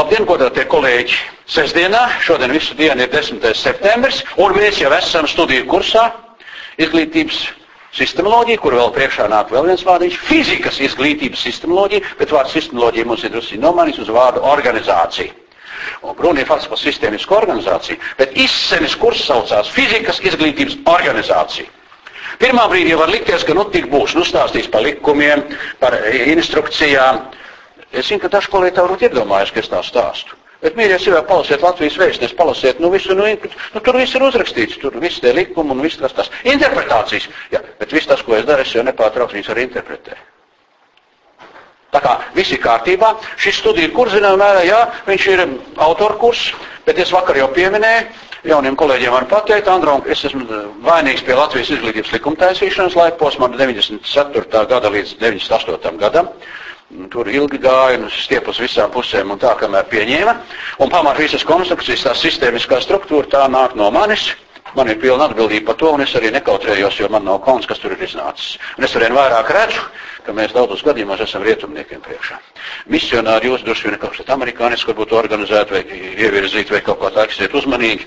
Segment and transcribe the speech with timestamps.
[0.00, 1.16] Labdien, godātie kolēģi!
[1.50, 3.42] Sestdienā, šodien visu dienu ir 10.
[3.52, 6.06] septembris, un mēs jau esam studiju kursā
[6.80, 7.40] izglītības
[7.98, 13.26] sistemoloģija, kur vēl priekšā nāk vēl viens vārdiņš- fizikas izglītības sistemoloģija, bet vārds sistemoloģija mums
[13.28, 15.34] ir drusku nomainīts uz vārdu organizācija.
[16.00, 21.68] Un runa ir faktiski par sistēmisku organizāciju, bet izsenis kurs saucās fizikas izglītības organizācija.
[22.40, 25.44] Pirmā brīdī var likties, ka nu tik būs, nu stāstīs par likumiem,
[25.78, 27.20] par instrukcijām,
[27.92, 30.36] Es zinu, ka daži kolēģi tā varbūt iedomājas, ka es tā stāstu.
[30.60, 34.76] Bet, mīļie cilvēki, palasiet Latvijas vēstnes, palasiet, nu, visu, nu, nu, tur viss ir uzrakstīts,
[34.82, 37.30] tur viss tie likumi un viss tas, tas interpretācijas.
[37.54, 40.20] Jā, bet viss tas, ko es daru, es jau nepārtraukti viņus arī interpretēju.
[41.90, 45.42] Tā kā viss ir kārtībā, šis studiju kurs, zinām, mērā, jā, viņš ir
[45.88, 46.50] autorkurs,
[46.86, 48.04] bet es vakar jau pieminēju,
[48.52, 50.44] jauniem kolēģiem var pateikt, Androm, es esmu
[50.84, 54.66] vainīgs pie Latvijas izglītības likuma taisīšanas laika posmā no 94.
[54.70, 55.98] gada līdz 98.
[56.04, 56.30] gadam.
[56.90, 60.32] Tur ilgi gāja un stiep uz visām pusēm un tā, kamēr pieņēma.
[60.82, 64.32] Un pamat visas konstrukcijas, tā sistēmiskā struktūra, tā nāk no manis.
[64.74, 67.78] Man ir pilna atbildība par to, un es arī nekautrējos, jo man nav kauns, kas
[67.82, 68.58] tur ir iznācis.
[68.78, 69.86] Un es arvien vairāk redzu,
[70.26, 72.38] ka mēs daudzos gadījumos esam rietumniekiem priekšā.
[72.90, 77.26] Misionāri jūs droši vien kaut kas amerikānisks varbūt organizēt vai ievirzīt vai kaut kā tā,
[77.30, 78.06] esiet uzmanīgi.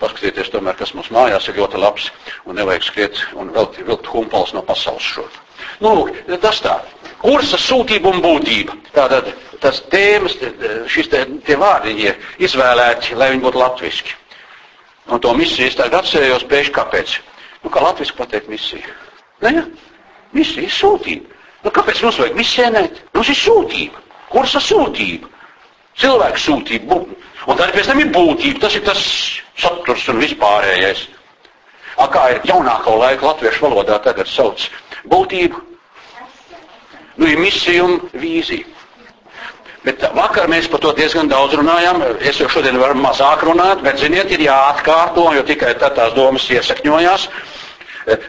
[0.00, 2.10] Paskatieties tomēr, kas mums mājās ir ļoti labs
[2.44, 5.40] un nevajag skriet un vilkt, humpals no pasaules šur.
[5.82, 6.80] Nu, lūk, tas tā
[7.22, 8.76] kursa sūtība un būtība.
[8.94, 9.30] Tātad
[9.62, 10.34] tas tēmas,
[10.90, 14.16] šis te, tie vārdiņi ir izvēlēti, lai viņi būtu latviski.
[15.12, 17.14] Un to misiju es tagad atcerējos pēkšņi kāpēc.
[17.62, 18.94] Nu, kā latviski pateikt misiju?
[19.42, 19.64] Ne, ja?
[20.34, 21.40] Misija ir sūtība.
[21.62, 23.02] Nu, kāpēc mums vajag misēnēt?
[23.14, 24.02] Mums ir sūtība.
[24.32, 25.30] Kursa sūtība.
[26.02, 27.02] Cilvēku sūtība.
[27.46, 28.64] Un tad pēc tam ir būtība.
[28.64, 29.02] Tas ir tas
[29.62, 31.04] saturs un vispārējais.
[32.00, 34.64] A, kā ir jaunāko laiku latviešu valodā tagad sauc
[35.10, 35.68] būtību,
[37.16, 38.68] Nu, ir misija un vīzija.
[39.82, 42.04] Bet vakar mēs par to diezgan daudz runājām.
[42.22, 46.46] Es jau šodien varu mazāk runāt, bet, ziniet, ir jāatkārto, jo tikai tad tās domas
[46.54, 47.26] iesakņojās.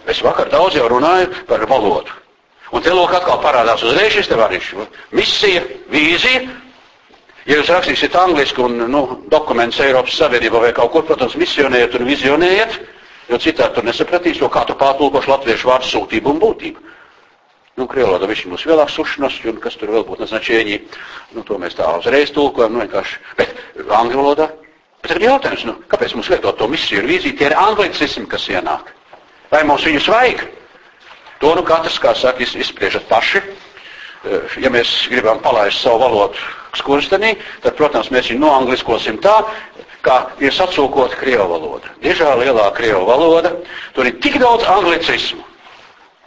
[0.09, 2.19] Es vakar daudz jau runāju par valodu.
[2.73, 4.71] Un te lūk atkal parādās uzreiz šis te variņš.
[5.13, 5.61] Misija,
[5.93, 6.41] vīzija.
[7.45, 12.07] Ja jūs rakstīsiet angliski un nu, dokumentus Eiropas Savienībā vai kaut kur, protams, misionējiet un
[12.07, 12.77] vizionējiet,
[13.33, 16.89] jo citādi tur nesapratīs, jo kā tu pārtulkoši latviešu vārdu sūtību un būtību.
[17.73, 20.75] Nu, Krievlodā viņš mums vēlāk sušanas, un kas tur vēl būtu značēņi,
[21.33, 23.17] nu, to mēs tā uzreiz tulkojam, nu, vienkārši.
[23.39, 24.51] Bet angļu valodā,
[25.01, 28.45] bet tagad jautājums, nu, kāpēc mums lietot to misiju un vīziju, tie ir anglicismi, kas
[28.53, 28.93] ienāk.
[29.49, 30.45] Vai mums viņus vajag?
[31.41, 33.41] To, nu, katrs, kā saka, izspriežat paši.
[34.23, 36.39] Eh, ja mēs gribam palaist savu valodu
[36.77, 37.33] skurstenī,
[37.65, 39.33] tad, protams, mēs viņu noangliskosim tā,
[40.03, 41.91] kā ir sacūkota Krievu valoda.
[42.03, 43.53] Dižā lielā Krievu valoda,
[43.95, 45.43] tur ir tik daudz anglicismu,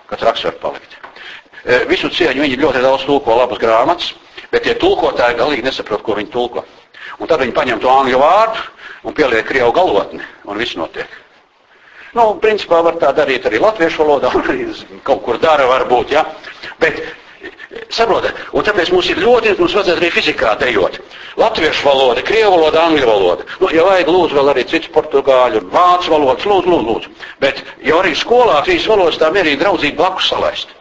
[0.08, 0.96] ka traks var palikt.
[1.66, 4.14] Eh, visu cieņu viņi ļoti daudz tulko labas grāmatas,
[4.52, 6.64] bet tie tulkotāji galīgi nesaprot, ko viņi tulko.
[7.18, 8.64] Un tad viņi paņem to angļu vārdu
[9.04, 11.08] un pieliek krievu galotni, un viss notiek.
[12.16, 14.70] Nu, principā var tā darīt arī latviešu valodā, un arī
[15.04, 16.24] kaut kur dara varbūt, ja.
[16.80, 17.02] Bet,
[17.92, 20.98] saprotat, un tāpēc mums ir ļoti, mums vajadzētu arī fizikā dejot.
[21.36, 23.46] Latviešu valoda, krievu valoda, angļu valoda.
[23.60, 27.14] Nu, ja vajag, lūdzu, vēl arī cits portugāļu, vācu valodas, lūdzu, lūdzu, lūdzu.
[27.42, 30.72] Bet, ja arī skolā trīs valodas tā mierīgi draudzīgi blakus salaist.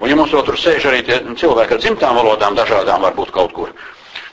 [0.00, 3.54] Un ja mums vēl tur sēž arī tie cilvēki ar dzimtām valodām dažādām varbūt kaut
[3.56, 3.70] kur,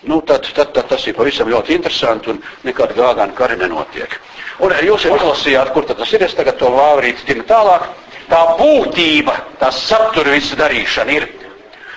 [0.04, 4.18] nu, tad, tad, tad tas ir pavisam ļoti interesanti un nekāda gāgāna kari nenotiek.
[4.60, 7.88] Un jūs jau izlasījāt, kur tad tas ir, es tagad to vāvrīt tina tālāk.
[8.28, 11.26] Tā būtība, tā satura visa darīšana ir.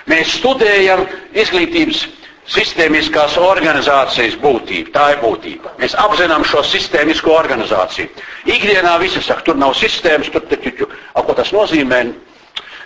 [0.07, 1.03] Mēs studējam
[1.35, 2.05] izglītības
[2.47, 4.93] sistēmiskās organizācijas būtību.
[4.95, 5.73] Tā ir būtība.
[5.81, 8.07] Mēs apzinām šo sistēmisko organizāciju.
[8.47, 12.05] Ikdienā visi saka, tur nav sistēmas, tur taču, ko tas nozīmē,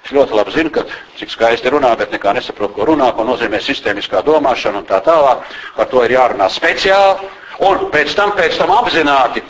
[0.02, 0.82] Es ļoti labi zinu, ka
[1.20, 5.44] cik skaisti runā, bet nekā nesaprotu, ko runā, ko nozīmē sistēmiskā domāšana un tā tālāk.
[5.76, 7.30] Par to ir jārunā speciāli
[7.68, 9.44] un pēc tam, pēc tam apzināti.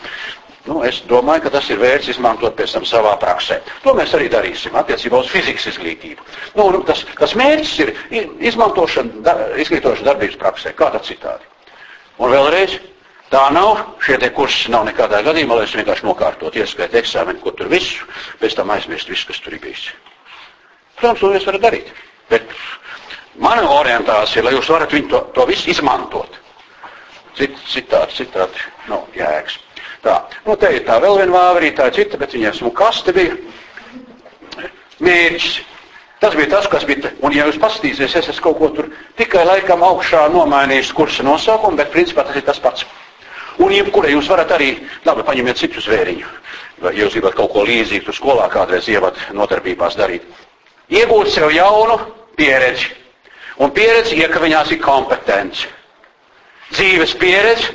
[0.67, 3.57] Nu, es domāju, ka tas ir vērts izmantot pēc tam savā praksē.
[3.81, 6.25] To mēs arī darīsim attiecībā uz fizikas izglītību.
[6.59, 7.93] Nu, nu, tas, tas mērķis ir
[8.51, 9.33] izmantošana, da,
[9.63, 11.49] izglītošana darbības praksē, kādā citādi.
[12.21, 12.75] Un vēlreiz,
[13.33, 17.55] tā nav, šie te kursi nav nekādā gadījumā, lai es vienkārši nokārtot, ieskait eksāmenu, ko
[17.57, 18.05] tur visu,
[18.43, 19.87] pēc tam aizmirst visu, kas tur ir bijis.
[20.99, 21.89] Protams, to jūs varat darīt.
[22.29, 22.53] Bet
[23.41, 26.37] mana orientācija lai jūs varat to, to visu izmantot.
[27.33, 29.57] Cit, citādi, citādi, nu, jēgas.
[30.01, 30.15] Tā,
[30.47, 33.37] nu, te ir tā vēl viena vāverī, tā ir cita, bet viņai esmu kaste bija.
[35.01, 35.59] Mērķis.
[36.21, 37.09] Tas bija tas, kas bija.
[37.25, 41.79] Un, ja jūs paskatīsieties, es esmu kaut ko tur tikai laikam augšā nomainījis kursa nosaukumu,
[41.79, 42.85] bet principā tas ir tas pats.
[43.61, 44.75] Un jebkura jūs varat arī,
[45.05, 46.29] labi, paņemiet citu zvēriņu.
[46.85, 50.25] Ja jūs gribat kaut ko līdzīgu, tur skolā kādreiz ievad nodarbībās darīt
[50.91, 51.97] iegūt sev jaunu
[52.35, 52.91] pieredzi.
[53.61, 55.67] Un pieredzi ieka viņās ir kompetence.
[56.71, 57.73] dzīves pieredze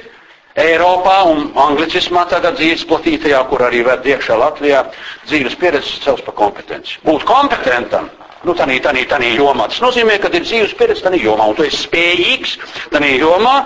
[0.56, 4.87] Eiropā un anglicismā tagad dzīves platītajā, kur arī ved iekšā Latvijā,
[5.29, 6.97] dzīves pieredze cels par kompetenci.
[7.05, 8.08] Būt kompetentam,
[8.49, 11.67] nu tanī, tanī, tanī jomā, tas nozīmē, ka ir dzīves pieredze tanī jomā, un tu
[11.67, 12.56] esi spējīgs
[12.94, 13.58] tanī jomā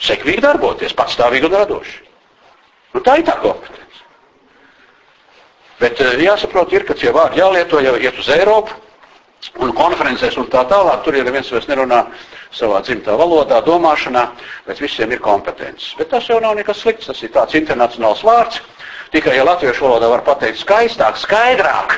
[0.00, 1.98] sekvīgi darboties, patstāvīgi un radoši.
[2.94, 4.04] Nu, tā ir tā kompetence.
[5.80, 8.78] Bet eh, jāsaprot, ir, ka tie vārdi jālieto, jau iet uz Eiropu,
[9.64, 11.02] un konferencēs un tā tālāk.
[11.04, 12.04] Tur ir viens vairs nerunā
[12.54, 14.26] savā dzimtā valodā, domāšanā,
[14.66, 15.94] bet visiem ir kompetences.
[15.98, 18.60] Bet tas jau nav nekas slikts, tas ir tāds internacionāls vārds.
[19.14, 21.96] Tikai, ja latviešu valodā var pateikt skaistāk, skaidrāk,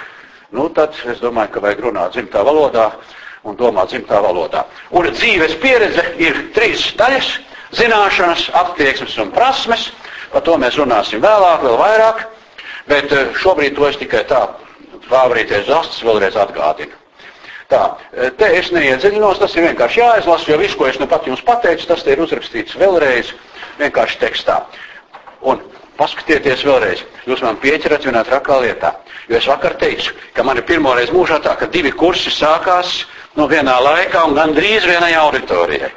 [0.56, 2.90] nu tad es domāju, ka vajag runāt dzimtā valodā
[3.44, 4.64] un domāt dzimtā valodā.
[4.90, 7.34] Un dzīves pieredze ir trīs daļas-
[7.80, 9.90] zināšanas, attieksmes un prasmes.
[10.32, 12.24] Par to mēs runāsim vēlāk, vēl vairāk.
[12.86, 14.48] Bet eh, šobrīd to es tikai tā
[15.08, 17.01] favorītais zastas vēlreiz atgādinu.
[17.72, 17.82] Tā,
[18.12, 21.40] eh, te es neiedziļinos, tas ir vienkārši jāizlasa, jo viss, ko es nu pat jums
[21.46, 23.32] pateicu, tas te ir uzrakstīts vēlreiz
[23.78, 24.58] vienkārši tekstā.
[25.48, 25.62] Un
[25.96, 28.92] paskatieties vēlreiz, jūs man pieķerat vienā trakā lietā.
[29.30, 33.06] Jo es vakar teicu, ka man ir pirmoreiz mūžā tā, ka divi kursi sākās
[33.40, 35.90] no vienā laikā un gandrīz vienai auditorijai.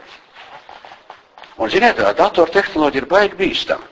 [1.57, 3.91] Un, ziniet, tā datortehnoloģija ir baigi bīstama.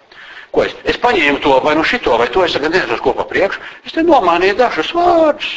[0.53, 0.75] Ko es?
[0.87, 3.59] Es paņēmu to vai nu šito, vai to es tagad nezinu, ko pa priekšu.
[3.87, 5.53] Es te nomainīju dažus vārdus.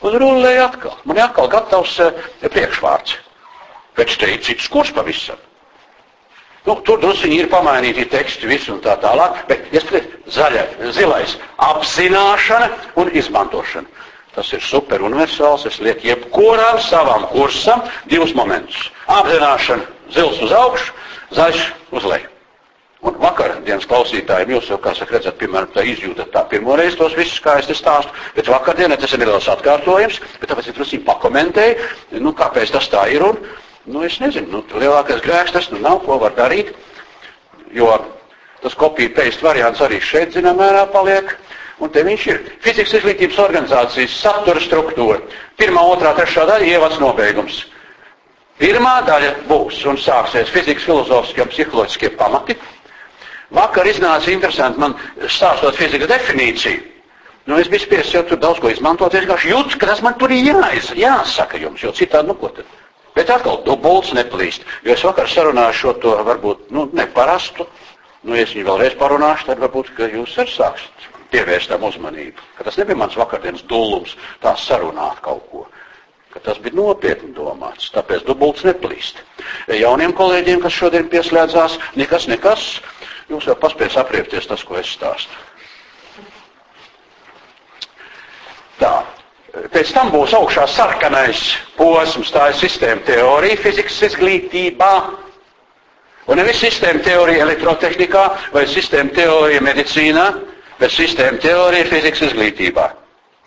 [0.00, 0.96] Un rullēju atkal.
[1.04, 3.18] Man ir atkal gatavs uh, priekšvārds.
[3.98, 5.40] Pēc te ir cits kurs pavisam.
[6.66, 10.66] Nu, tur druskuļi ir pamainīti teksti, visu un tā tālāk, bet ieskatīt, zaļai,
[10.96, 11.36] zilais-
[11.70, 12.68] apzināšana
[13.00, 13.88] un izmantošana.
[14.34, 15.66] Tas ir super universāls.
[15.66, 18.90] Es lieku jebkuram savam kursam divus momentus.
[19.08, 20.92] Apzināšana, zils uz augšu,
[21.34, 22.29] zaļš uz leju.
[23.00, 27.14] Un vakardienas klausītājiem jūs jau, kā saka, redzat, piemēram, tā izjūtat tā pirmo reizi tos
[27.16, 31.00] visus, kā es te stāstu, bet vakardienā tas ir neliels atkārtojums, bet tāpēc es drusku
[31.06, 31.88] pakomentēju,
[32.20, 33.38] nu, kāpēc tas tā ir, un,
[33.88, 36.74] nu, es nezinu, nu, lielākais grēks tas, nu, nav, ko var darīt,
[37.72, 37.88] jo
[38.60, 41.32] tas kopija paste variants arī šeit, zinām, mērā paliek,
[41.80, 42.40] un te viņš ir.
[42.60, 45.22] Fizikas izglītības organizācijas satura struktūra.
[45.56, 47.62] Pirmā, otrā, trešā daļa ievads nobeigums.
[48.60, 52.58] Pirmā daļa būs un sāksies fizikas filozofiskie un psiholoģiskie pamati,
[53.50, 54.94] Vakar iznāca interesanti man
[55.26, 56.86] stāstot fizikas definīciju.
[57.50, 59.14] Nu, es biju spiests jau tur daudz ko izmantot.
[59.14, 62.52] Es vienkārši jūtu, ka tas man tur ir jāiz, jāsaka jums, jo citādi, nu, ko
[62.54, 62.68] tad?
[63.16, 64.66] Bet atkal, dubults neplīst.
[64.86, 67.66] Jo es vakar sarunāju šo to varbūt, nu, neparastu.
[68.22, 72.42] Nu, ja es viņu vēlreiz parunāšu, tad varbūt, ka jūs arī sāksiet pievērst tam uzmanību.
[72.58, 75.66] Ka tas nebija mans vakardienas dullums, tā sarunāt kaut ko.
[76.30, 79.18] Ka tas bija nopietni domāts, tāpēc dubults neplīst.
[79.74, 82.66] Jauniem kolēģiem, kas šodien pieslēdzās, nekas, nekas,
[83.30, 85.38] Jūs jau paspējat apriepties tas, ko es stāstu.
[88.80, 88.94] Tā.
[89.74, 91.40] Pēc tam būs augšā sarkanais
[91.76, 94.90] posms, tā ir sistēma teorija fizikas izglītībā.
[96.30, 98.24] Un nevis sistēma teorija elektrotehnikā
[98.54, 100.26] vai sistēma teorija medicīnā,
[100.78, 102.86] bet sistēma teorija fizikas izglītībā.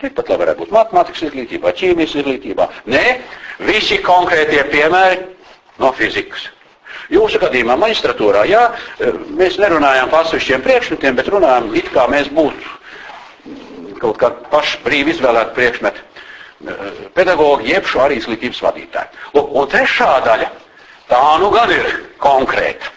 [0.03, 2.67] Tikpat labi varētu būt matemātikas izglītībā, ķīmijas izglītībā.
[2.91, 3.05] Nē,
[3.69, 5.21] visi konkrētie piemēri
[5.79, 6.49] no fizikas.
[7.13, 8.63] Jūsu gadījumā maģistratūrā, jā,
[9.37, 12.79] mēs nerunājām par atsevišķiem priekšmetiem, bet runājām it kā mēs būtu
[14.03, 16.09] kaut kā paši brīvi izvēlēti priekšmeti
[17.15, 19.21] pedagogi, jeb šo arī izglītības vadītāji.
[19.35, 20.49] Lūk, un trešā daļa,
[21.11, 21.89] tā nu gan ir
[22.23, 22.91] konkrēta.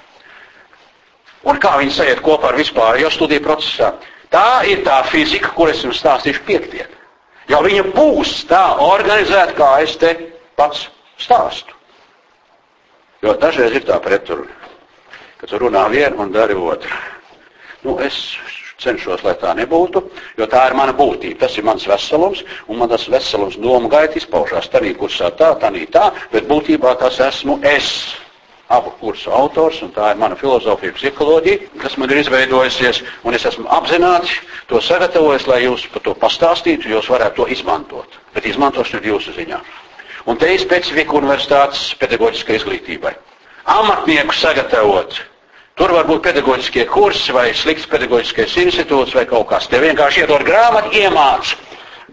[1.47, 3.93] Un kā viņi sajiet kopā ar vispārējo studiju procesā?
[4.35, 6.91] Tā ir tā fizika, kur es jums stāstīšu piekdien.
[7.51, 10.17] Jo viņa būs tā organizēta, kā es te
[10.59, 10.89] pats
[11.23, 11.76] stāstu.
[13.27, 14.53] Jo dažreiz ir tā pretruna,
[15.41, 16.93] ka tu runā vienu un dari otru.
[17.83, 18.15] Nu, es
[18.79, 20.03] cenšos, lai tā nebūtu,
[20.39, 21.41] jo tā ir mana būtība.
[21.41, 24.69] Tas ir mans veselums, un man tas veselums domu gaita izpaužās.
[24.71, 27.91] Tā kursā tā, tā, tā, bet būtībā tas esmu es.
[28.67, 33.47] Abu kursu autors, un tā ir mana filozofija, psiholoģija, kas man ir izveidojusies, un es
[33.47, 38.19] esmu apzināti to sagatavojis, lai jūs par to pastāstītu, jūs varētu to izmantot.
[38.35, 39.61] Bet izmantošana ir jūsu ziņā.
[40.27, 43.15] Un te ir specifika universitātes pedagoģiskai izglītībai.
[43.77, 45.21] Amatnieku sagatavot.
[45.77, 49.69] Tur var būt pedagoģiskie kursi vai slikts pedagoģiskais institūts vai kaut kas.
[49.71, 51.53] Te vienkārši iedod grāmatu, iemāc.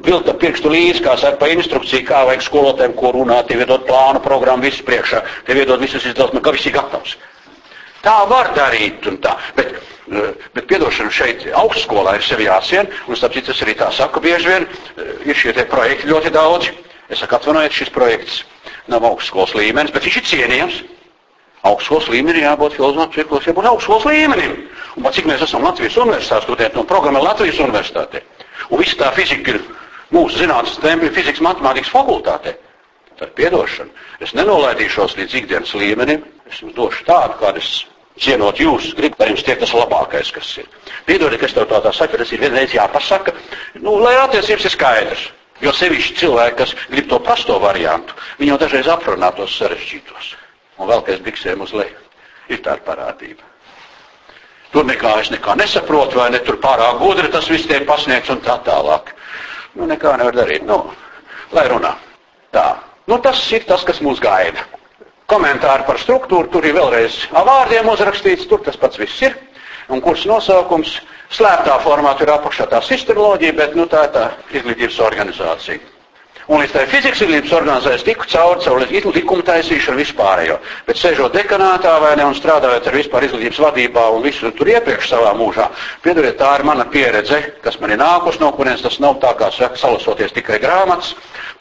[0.04, 4.22] Vilta pirkstu līdzi, kā saka, pa instrukciju, kā vajag skolotēm, ko runāt, tev iedod plānu,
[4.26, 7.16] programmu, visu priekšā, tev iedod visus izdevums, ka viss ir gatavs.
[8.04, 9.38] Tā var darīt un tā.
[9.56, 9.74] Bet,
[10.12, 14.20] eh, bet piedošana šeit augstskolā ir sevi jāsien, un starp citu es arī tā saku
[14.20, 14.68] bieži vien,
[14.98, 16.74] eh, ir šie te projekti ļoti daudzi.
[17.14, 18.42] Es saku, atvainojiet, šis projekts
[18.92, 20.82] nav augstskolas līmenis, bet viņš ir cienījams.
[21.64, 24.58] Augstskolas līmenī jābūt filozofijas ciklos, jābūt augstskolas līmenim.
[24.98, 28.24] Un pat cik mēs esam Latvijas universitātes studenti, un programma Latvijas universitātē.
[28.70, 29.62] Un viss tā fizika ir
[30.12, 32.58] mūsu zinātnes tēma, fizikas matemātikas fakultātē.
[33.22, 33.94] Tad piedošana.
[34.26, 37.70] Es nenolaidīšos līdz ikdienas līmenim, Es jums došu tādu, kādu es
[38.22, 40.68] cienot jūs, gribu, lai jums tiek tas labākais, kas ir.
[41.08, 43.34] Piedodiet, ka es tev tā tā saku, tas ir vienreiz jāpasaka,
[43.82, 45.24] nu, lai attiecības ir skaidrs.
[45.64, 50.34] Jo sevišķi cilvēki, kas grib to prasto variantu, viņi jau dažreiz aprunā tos sarežģītos.
[50.82, 52.00] Un vēl, ka es biksēm uz leju.
[52.52, 53.46] Ir tāda parādība.
[54.74, 58.42] Tur nekā es nekā nesaprotu, vai ne tur pārāk gudri tas viss tiek pasniegts un
[58.44, 59.14] tā tālāk.
[59.78, 60.66] Nu, nekā nevar darīt.
[60.68, 60.82] Nu,
[61.54, 61.94] lai runā.
[62.54, 62.68] Tā.
[63.08, 64.66] Nu, tas ir tas, kas mūs gaida
[65.34, 69.38] komentāri par struktūru, tur ir vēlreiz vārdiem uzrakstīts, tur tas pats viss ir.
[69.92, 71.00] Un kurš nosaukums
[71.34, 75.94] slēptā formā tur apakšā tā sistemoloģija, bet nu, tā ir tā izglītības organizācija.
[76.52, 78.82] Un līdz tai fizikas izglītības organizācijas tiku cauri caur
[79.16, 80.58] likuma taisīšanu vispārējo.
[80.88, 85.14] Bet sēžot dekanātā vai ne un strādājot ar vispār izglītības vadībā un visu tur iepriekš
[85.14, 85.70] savā mūžā,
[86.04, 89.54] piedodiet, tā ir mana pieredze, kas man ir nākus no kurienes tas nav tā kā
[89.56, 91.14] salasoties tikai grāmatas.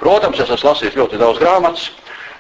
[0.02, 1.93] Protams, es esmu lasījis ļoti daudz grāmatas,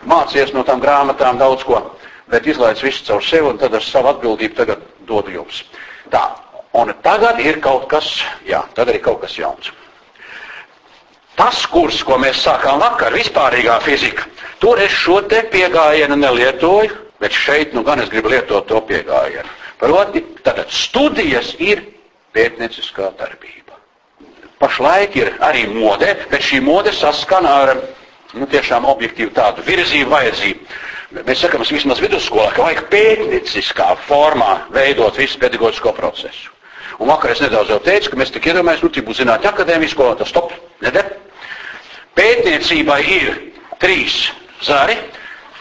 [0.02, 1.78] mācies no tām grāmatām daudz ko,
[2.26, 5.62] bet izlaiž visu caur sevi un tad ar savu atbildību tagad dodu jums.
[6.12, 6.22] Tā,
[6.78, 8.08] un tagad ir kaut kas,
[8.48, 9.72] jā, tagad ir kaut kas jauns.
[11.36, 14.26] Tas kurs, ko mēs sākām vakar, vispārīgā fizika,
[14.60, 19.48] tur es šo te piegājienu nelietoju, bet šeit nu gan es gribu lietot to piegājienu.
[19.80, 21.80] Proti, tātad studijas ir
[22.36, 23.78] pētnieciskā darbība.
[24.62, 27.72] Pašlaik ir arī mode, bet šī mode saskana ar
[28.34, 30.76] nu, tiešām objektīvi tādu virzību, vajadzību.
[31.12, 36.48] Mēs sakām, vismaz vidusskolā, ka vajag pētnieciskā formā veidot visu pedagoģisko procesu.
[37.02, 40.08] Un vakar es nedaudz jau teicu, ka mēs tik iedomājamies, nu, tik būs zinātņu akadēmisko,
[40.20, 41.10] tas stop, neder.
[42.16, 43.30] Pētniecībai ir
[43.82, 44.30] trīs
[44.64, 44.96] zari.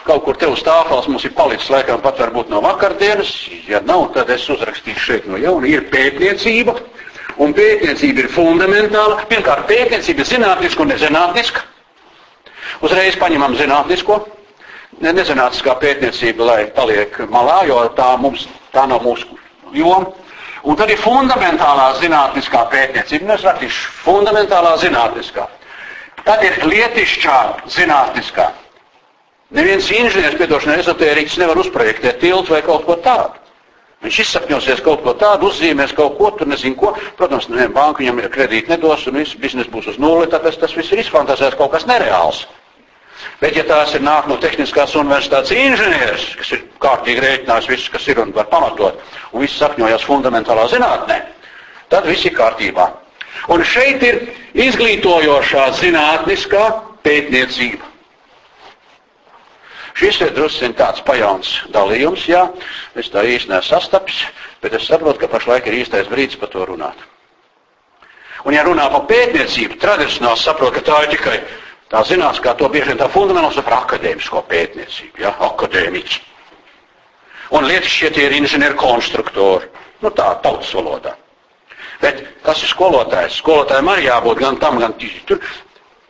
[0.06, 3.30] Kaut kur te uz tāfels mums ir palicis laikam pat varbūt no vakardienas.
[3.68, 5.68] Ja nav, tad es uzrakstīšu šeit no jauna.
[5.68, 6.74] Ir pētniecība,
[7.44, 9.20] un pētniecība ir fundamentāla.
[9.30, 11.66] Pirmkārt, pētniecība ir zinātniska un nezinātniska.
[12.82, 14.24] Uzreiz paņemam zinātnisko,
[15.02, 19.38] ne, nezinātniskā pētniecība, lai paliek malā, jo tā, mums, tā nav mūsu
[19.74, 20.12] joma.
[20.62, 23.26] Un tad ir fundamentālā zinātniskā pētniecība.
[23.26, 25.48] Nu, es rakstīšu fundamentālā zinātniskā.
[26.22, 27.38] Tad ir lietišķā
[27.74, 28.52] zinātniskā.
[29.52, 33.42] Neviens inženieris, piedošanai ezotēriķis nevar uzprojektēt tiltu vai kaut ko tādu.
[34.02, 36.94] Viņš izsapņosies kaut ko tādu, uzzīmēs kaut ko, tur nezinu ko.
[37.18, 40.94] Protams, nevienam banku viņam kredīti nedos un viss biznes būs uz nulli, tāpēc tas viss
[40.94, 42.46] ir izfantazēts kaut kas nereāls.
[43.42, 48.08] Bet, ja tās ir nāk no Tehniskās universitātes inženieris, kas ir kārtīgi rēķinājis visu, kas
[48.08, 49.00] ir un var pamatot,
[49.32, 51.18] un viss sakņojas fundamentālā zinātnē,
[51.90, 52.88] tad viss ir kārtībā.
[53.50, 54.20] Un šeit ir
[54.54, 56.66] izglītojošā zinātniskā
[57.02, 57.88] pētniecība.
[59.98, 62.46] Šis ir drusku tāds pajauns dalījums, jā,
[62.96, 64.22] es tā īsti nesastapis,
[64.62, 66.96] bet es saprotu, ka pašlaik ir īstais brīdis par to runāt.
[68.48, 71.36] Un ja runā par pētniecību, tradicionāli saprot, ka tā ir tikai
[71.92, 76.20] Tā zinās, kā to bieži vien tā fundamentāli par akadēmisko pētniecību, ja, akadēmiķi.
[77.52, 79.68] Un lietas šie tie ir inženieri konstruktori,
[80.00, 81.12] nu tā, tautas valodā.
[82.00, 83.36] Bet kas ir skolotājs?
[83.42, 84.96] Skolotājiem arī jābūt gan tam, gan
[85.28, 85.42] tur,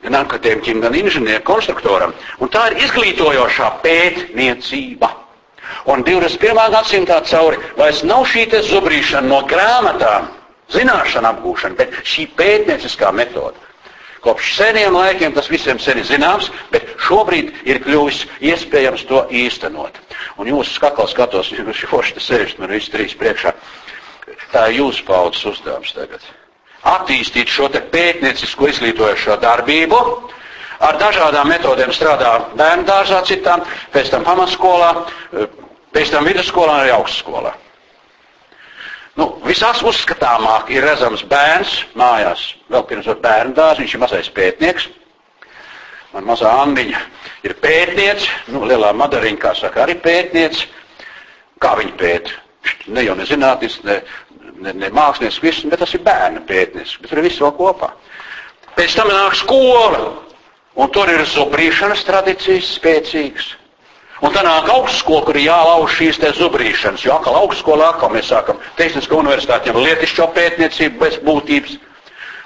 [0.06, 2.14] gan akadēmiķim, gan inženieru konstruktoram.
[2.38, 5.10] Un tā ir izglītojošā pētniecība.
[5.90, 6.62] Un 21.
[6.76, 10.30] gadsimtā cauri vairs nav šī zubrīšana no grāmatām,
[10.70, 13.58] zināšana apgūšana, bet šī pētnieciskā metode.
[14.22, 18.20] Kopš seniem laikiem tas visiem sen ir zināms, bet šobrīd ir kļuvis
[18.52, 19.98] iespējams to īstenot.
[20.38, 23.54] Un jūsu skakla skatos, jūs te sēžat man visi trīs priekšā.
[24.52, 26.22] Tā ir jūsu paudzes uzdevums tagad.
[26.86, 29.98] Attīstīt šo te pētniecisko izglītojošo darbību,
[30.82, 33.62] ar dažādām metodēm strādā bērnu dārzā, citām,
[33.94, 34.92] pēc tam pamatskolā,
[35.94, 37.54] pēc tam vidusskolā un arī augstskolā.
[39.18, 42.46] Nu, visās uzskatāmāk ir redzams bērns mājās.
[42.72, 44.88] Vēl pirms ar bērnu dārzu viņš ir mazais pētnieks.
[46.12, 47.00] Man mazā Anniņa
[47.44, 50.66] ir pētniece, nu, lielā madariņa, kā saka, arī pētniece.
[51.60, 52.40] Kā viņa pēta?
[52.94, 53.98] Ne jau nezinātnis, ne,
[54.64, 56.98] ne, ne mākslinieks, viss, bet tas ir bērna pētnieks.
[57.02, 57.92] Bet ir viss vēl kopā.
[58.76, 60.06] Pēc tam nāk skola,
[60.80, 63.56] un tur ir zubrīšanas tradīcijas spēcīgas.
[64.22, 68.28] Un tā nāk augstskola, kur ir jālauž šīs te zubrīšanas, jo atkal augstskolā atkal mēs
[68.30, 71.72] sākam tehnisko universitāti, jau lietišķo pētniecību bez būtības.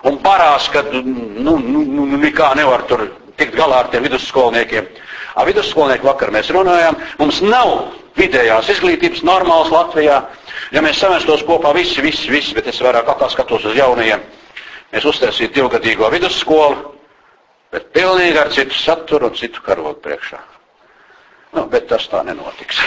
[0.09, 1.03] Un parās, ka nu,
[1.59, 3.05] nu, nu, nu nekā nevar tur
[3.37, 4.89] tikt galā ar tiem vidusskolniekiem.
[5.37, 7.75] Ar vidusskolnieku vakar mēs runājām, mums nav
[8.17, 10.23] vidējās izglītības normāls Latvijā.
[10.73, 14.25] Ja mēs samestos kopā visi, visi, visi, bet es vairāk atkal skatos uz jaunajiem,
[14.97, 16.95] mēs uztaisītu divgadīgo vidusskolu,
[17.75, 20.56] bet pilnīgi ar citu saturu un citu karogu priekšā.
[21.57, 22.81] Nu, bet tas tā nenotiks.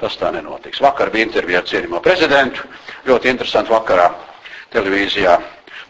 [0.00, 0.80] Tas tā nenotiks.
[0.80, 2.64] Vakar bija intervija ar cienījamo prezidentu.
[3.06, 4.08] Ļoti interesanti vakarā
[4.72, 5.36] televīzijā.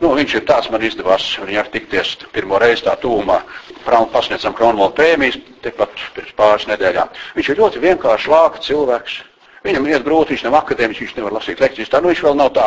[0.02, 3.38] Nu, viņš ir tāds, man izdevās viņu ar tikties pirmo reizi tā tūmā.
[3.86, 7.12] Pasniedzam Kronvalda prēmijas, tepat pirms pāris nedēļām.
[7.36, 9.20] Viņš ir ļoti vienkāršs lāka cilvēks.
[9.62, 11.92] Viņam iet grūti, viņš nav akadēmiķis, viņš nevar lasīt lekcijas.
[11.92, 12.66] Tā, nu, viņš vēl nav tā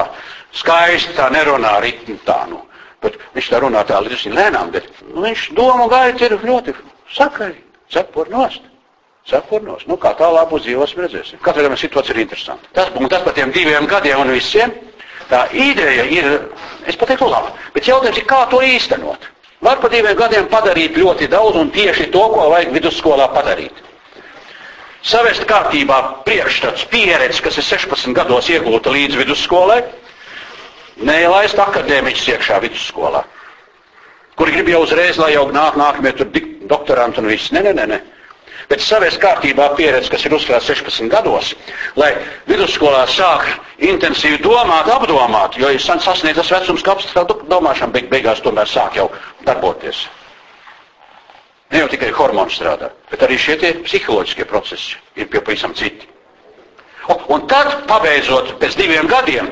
[0.55, 2.61] skaisti, tā nerunā ritmi tā, nu.
[3.03, 6.77] Bet viņš tā runā tā līdz lēnām, bet nu, viņš domu gaita ir ļoti
[7.17, 7.51] sakaļ,
[7.91, 8.63] cepur nost.
[9.25, 9.87] Cepur nost.
[9.89, 11.39] Nu, kā tālāk būs dzīvos, redzēsim.
[11.41, 12.69] Katrā gadījumā situācija ir interesanta.
[12.77, 14.73] Tas, un tas par tiem diviem gadiem un visiem,
[15.31, 16.29] tā ideja ir,
[16.85, 17.55] es pateiktu, labi.
[17.73, 19.25] Bet jautājums ir, kā to īstenot?
[19.65, 23.85] Var par diviem gadiem padarīt ļoti daudz un tieši to, ko vajag vidusskolā padarīt
[25.05, 29.83] savest kārtībā priekšstats, pieredzi, kas ir 16 gados iegūta līdz vidusskolai,
[31.05, 33.21] neielaist akadēmiķus iekšā vidusskolā,
[34.39, 36.31] kuri grib jau uzreiz, lai jau nāk nākamie tur
[36.65, 37.53] doktoranti un viss.
[37.53, 37.87] Nē, nē, nē.
[37.93, 38.01] nē.
[38.69, 41.53] Bet savest kārtībā pieredzi, kas ir uzkrāta 16 gados,
[41.99, 42.11] lai
[42.49, 43.45] vidusskolā sāk
[43.77, 49.09] intensīvi domāt, apdomāt, jo ir sasniedzis vecums, ka apstrādā domāšana beig beigās tomēr sāk jau
[49.45, 50.07] darboties.
[51.73, 56.09] Ne jau tikai hormoni strādā, bet arī šie psiholoģiskie procesi ir pavisam citi.
[57.29, 59.51] Un tad, pabeidzot pēc diviem gadiem,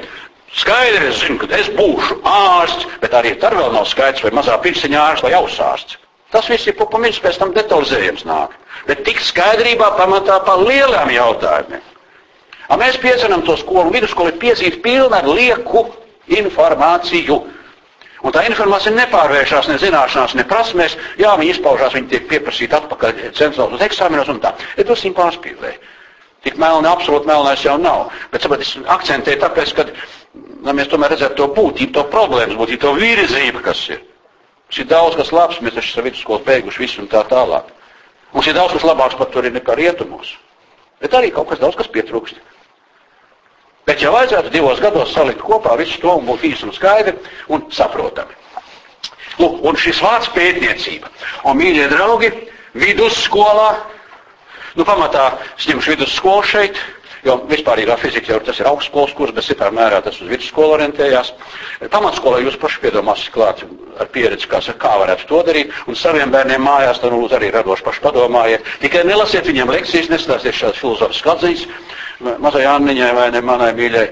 [0.58, 4.58] skaidri es zinu, ka es būšu ārsts, bet arī tad vēl nav skaidrs, vai mazā
[4.62, 6.00] pirkstiņa ārsts vai ausārsts.
[6.34, 8.55] Tas viss ir pamīgs, pēc tam detalizējums nāk.
[8.88, 11.84] Bet tik skaidrībā pamatā par lielām jautājumiem.
[12.72, 15.86] A mēs piecinām to skolu, vidusskolu ir piezīta pilna ar lieku
[16.32, 17.39] informāciju.
[18.24, 20.96] Un tā informācija nepārvēršas ne zināšanās, ne prasmēs.
[21.20, 24.53] Jā, viņi izpaužās, viņi tiek pieprasīti atpakaļ centrālos eksāmenos un tā.
[24.77, 25.92] Es to simt pārspīlēju.
[26.44, 28.10] Tik melni, absolūti melnais jau nav.
[28.32, 29.86] Bet sabat, es akcentēju tāpēc, ka
[30.63, 34.01] lai mēs tomēr redzētu to būtību, to problēmas būtību, to virzību, kas ir.
[34.68, 37.68] Mums ir daudz kas labs, mēs taču esam vidusskolu beiguši visu un tā tālāk.
[38.34, 40.36] Mums ir daudz kas labāks pat tur ir nekā rietumos.
[41.02, 42.40] Bet arī kaut kas daudz kas pietrūkst.
[43.86, 47.18] Bet ja vajadzētu divos gados salikt kopā visu to un būt īsi un skaidri
[47.52, 48.36] un saprotami.
[49.42, 51.10] Lūk, un šis vārds pētniecība.
[51.44, 52.30] Un, mīļie draugi,
[52.80, 53.70] vidusskolā,
[54.78, 55.25] nu pamatā
[55.58, 56.80] es ņemšu vidusskolu šeit,
[57.24, 61.33] jo vispārīgā fizika jau tas ir augstskolas kurs, bet citā mērā tas uz vidusskolu orientējās.
[61.94, 63.64] Pamatskolā jūs paši piedomāsiet klāt
[64.00, 67.86] ar pieredzi, kā, kā varētu to darīt, un saviem bērniem mājās, tad lūdzu arī radoši
[67.88, 68.72] paši padomājiet.
[68.83, 71.68] Tikai nelasiet viņiem lekcijas, nestāstiet šādas filozofiskas atziņas,
[72.44, 74.07] mazai Anniņai vai ne manai mīļai.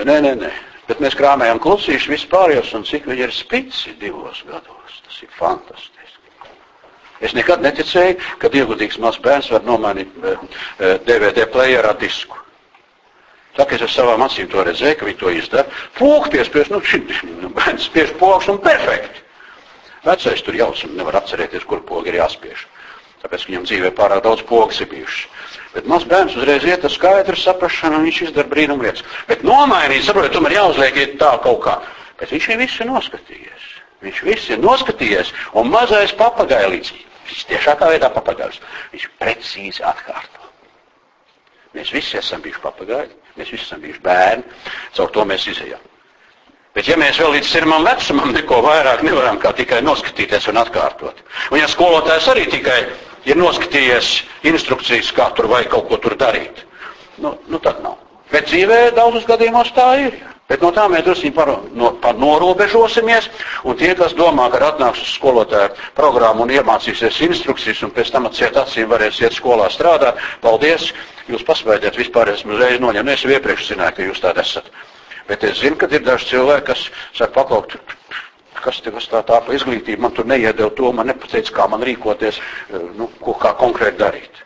[0.00, 0.50] Nē, nē, nē.
[0.90, 4.98] Bet mēs krāmējam klusīši vispārējos, un cik viņi ir spici divos gados.
[5.06, 6.00] Tas ir fantastiski.
[7.20, 10.14] Es nekad neticēju, ka ieguldīgs mazs bērns var nomainīt
[11.06, 12.39] DVD eh, playeru ar disku.
[13.56, 16.80] Tā kā es ar savām acīm to redzēju, ka viņi to izdara, pogu piespiež, nu,
[16.86, 17.08] šim
[17.40, 19.24] nu, bērns spiež pogas un perfekti.
[20.04, 22.64] Vecais tur jauc un nevar atcerēties, kur pogi ir jāspiež.
[23.20, 25.26] Tāpēc viņam dzīvē pārāk daudz pogas ir bijušas.
[25.74, 29.04] Bet mazs bērns uzreiz iet ar skaidru saprašanu, un viņš izdara brīnumu lietas.
[29.28, 31.76] Bet nomainīt, saprotiet, tomēr jāuzliek tā kaut kā.
[32.22, 33.68] Bet viņš jau visu ir noskatījies.
[34.00, 36.94] Viņš visu ir noskatījies, un mazais papagailīts,
[37.28, 38.62] viņš tiešākā veidā papagailis,
[38.94, 40.39] viņš precīzi atkārto.
[41.76, 44.58] Mēs visi esam bijuši papagaili, mēs visi esam bijuši bērni,
[44.96, 45.86] caur to mēs izējām.
[46.74, 51.22] Bet ja mēs vēl līdz sirmam vecumam neko vairāk nevaram kā tikai noskatīties un atkārtot.
[51.50, 52.78] Un ja skolotājs arī tikai
[53.26, 54.10] ir noskatījies
[54.46, 56.62] instrukcijas, kā tur vai kaut ko tur darīt.
[57.18, 57.98] Nu, nu tad nav.
[58.30, 60.20] Bet dzīvē daudzos gadījumos tā ir.
[60.50, 63.28] Bet no tā mēs drusku par, no, par norobežosimies,
[63.62, 68.26] un tie, kas domā, ka atnāks uz skolotāju programmu un iemācīsies instrukcijas, un pēc tam
[68.26, 70.90] atsiet acīm varēs iet skolā strādāt, paldies,
[71.30, 74.74] jūs pasvaidiet vispār, esmu uzreiz noņem, nu, es jau iepriekš zināju, ka jūs tādi esat.
[75.30, 77.78] Bet es zinu, ka ir daži cilvēki, kas saka, paklaut,
[78.58, 82.42] kas tev tā tā pa izglītību, man tur neiedeva to, man nepateica, kā man rīkoties,
[82.42, 84.42] eh, nu, ko kā konkrēti darīt.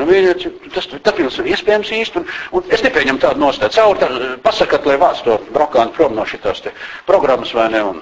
[0.00, 3.74] Nu, vienot, tas tāpēc ir iespējams īsti, un, un es nepieņemu tādu nostāju.
[3.76, 4.08] Caur tā,
[4.44, 6.72] pasakat, lai vāc to brokānu prom no šitās te
[7.08, 8.00] programmas vai ne, un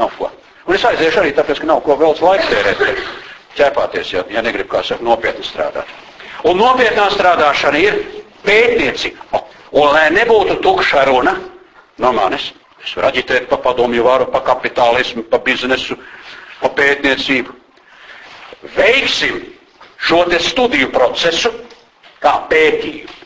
[0.00, 0.30] nav ko.
[0.66, 3.04] Un es aiziešu arī tāpēc, ka nav ko vēl laiku tērēt,
[3.58, 5.90] ķēpāties, ja, ja negrib, kā saka, nopietni strādāt.
[6.48, 8.00] Un nopietnā strādāšana ir
[8.46, 9.44] pētniecība.
[9.72, 11.36] Un lai nebūtu tukša runa
[12.02, 12.50] no manis,
[12.82, 15.96] Es varu aģitēt pa padomju varu, pa kapitālismu, pa biznesu,
[16.58, 17.54] pa pētniecību.
[18.74, 19.38] Veiksim
[20.02, 21.52] šo te studiju procesu
[22.22, 23.18] kā pētījumu.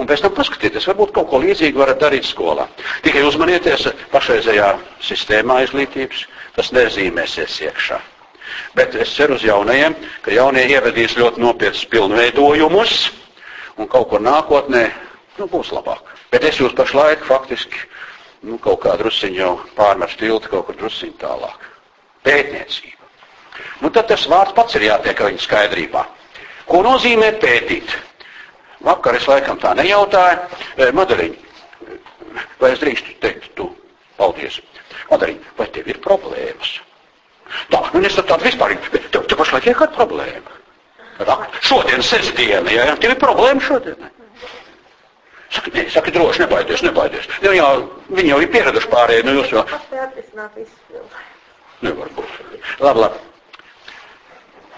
[0.00, 2.64] Un pēc tam paskatieties, varbūt kaut ko līdzīgu varat darīt skolā.
[3.04, 4.70] Tikai uzmanieties pašreizējā
[5.04, 6.22] sistēmā izglītības,
[6.56, 7.98] tas nezīmēsies iekšā.
[8.74, 12.94] Bet es ceru uz jaunajiem, ka jaunie ievedīs ļoti nopietnus pilnveidojumus
[13.76, 14.86] un kaut kur nākotnē
[15.38, 16.08] nu, būs labāk.
[16.32, 17.84] Bet es jūs pašlaik faktiski
[18.48, 21.68] nu, kaut kā drusciņi jau pārmest tiltu kaut kur drusciņi tālāk.
[22.24, 22.99] Pētniecība.
[23.80, 26.04] Nu, tad tas vārds pats ir jātiek viņa skaidrībā.
[26.70, 27.96] Ko nozīmē pētīt?
[28.86, 30.44] Vakar es laikam tā nejautāju.
[30.76, 31.34] E, Madariņ,
[32.60, 33.68] vai es drīkstu teikt tu?
[34.20, 34.60] Paldies.
[35.10, 36.78] Padarīt, vai tev ir problēmas?
[37.72, 40.58] Tā, nu es tādu vispārīgi, bet tev, tev pašlaik ir kāda problēma.
[41.20, 42.96] Tā, šodien sestdiena, jā, ja?
[42.96, 44.06] tev ir problēma šodien.
[45.50, 47.26] Saka, nē, saka, droši, nebaidies, nebaidies.
[47.42, 47.66] Nu, jā,
[48.14, 49.64] viņi jau ir pieraduši pārējie, nu jūs jau.
[51.82, 52.38] Nevar būt.
[52.84, 53.29] Labi, labi.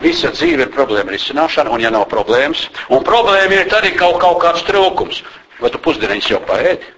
[0.02, 4.40] Visa dzīve ir problēma risināšana, un ja nav problēmas, un problēma ir tad, kaut, kaut
[4.42, 5.22] kāds trūkums.
[5.62, 6.90] Vai tu pusdieniņas jau paēdi?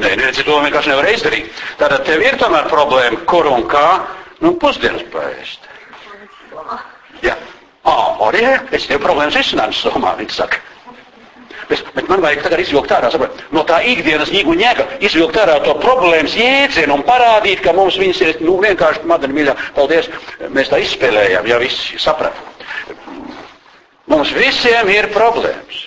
[0.00, 1.50] Nē, nē, to vienkārši nevar izdarīt.
[1.78, 3.86] Tātad tev ir tomēr problēma, kur un kā,
[4.40, 5.68] nu, pusdienas paēst.
[7.22, 7.36] Jā.
[7.84, 7.94] Ā,
[8.26, 8.42] arī,
[8.76, 10.64] es tev problēmas risinājumu somā, viņi saka.
[11.70, 15.60] Bet, bet man vajag tagad izvilkt ārā, saprot, no tā ikdienas ņēgu ņēga, izvilkt ārā
[15.62, 20.10] to problēmas jēdzienu un parādīt, ka mums viņas ir, nu, vienkārši, madara mīļā, paldies,
[20.50, 22.34] mēs tā izspēlējām, ja visi saprat.
[24.10, 25.84] Mums visiem ir problēmas.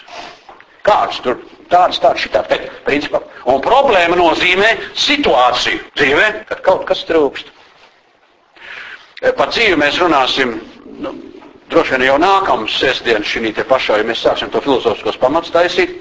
[0.88, 1.42] Kāds tur
[1.72, 3.20] tāds, tāds, šitāds, bet principā.
[3.52, 7.52] Un problēma nozīmē situāciju dzīvē, kad kaut kas trūkst.
[9.36, 10.58] Par dzīvi mēs runāsim,
[11.04, 11.14] nu,
[11.72, 15.96] droši vien jau nākamā sestdiena šī te pašā, ja mēs sāksim to filozofiskos pamats taisīt.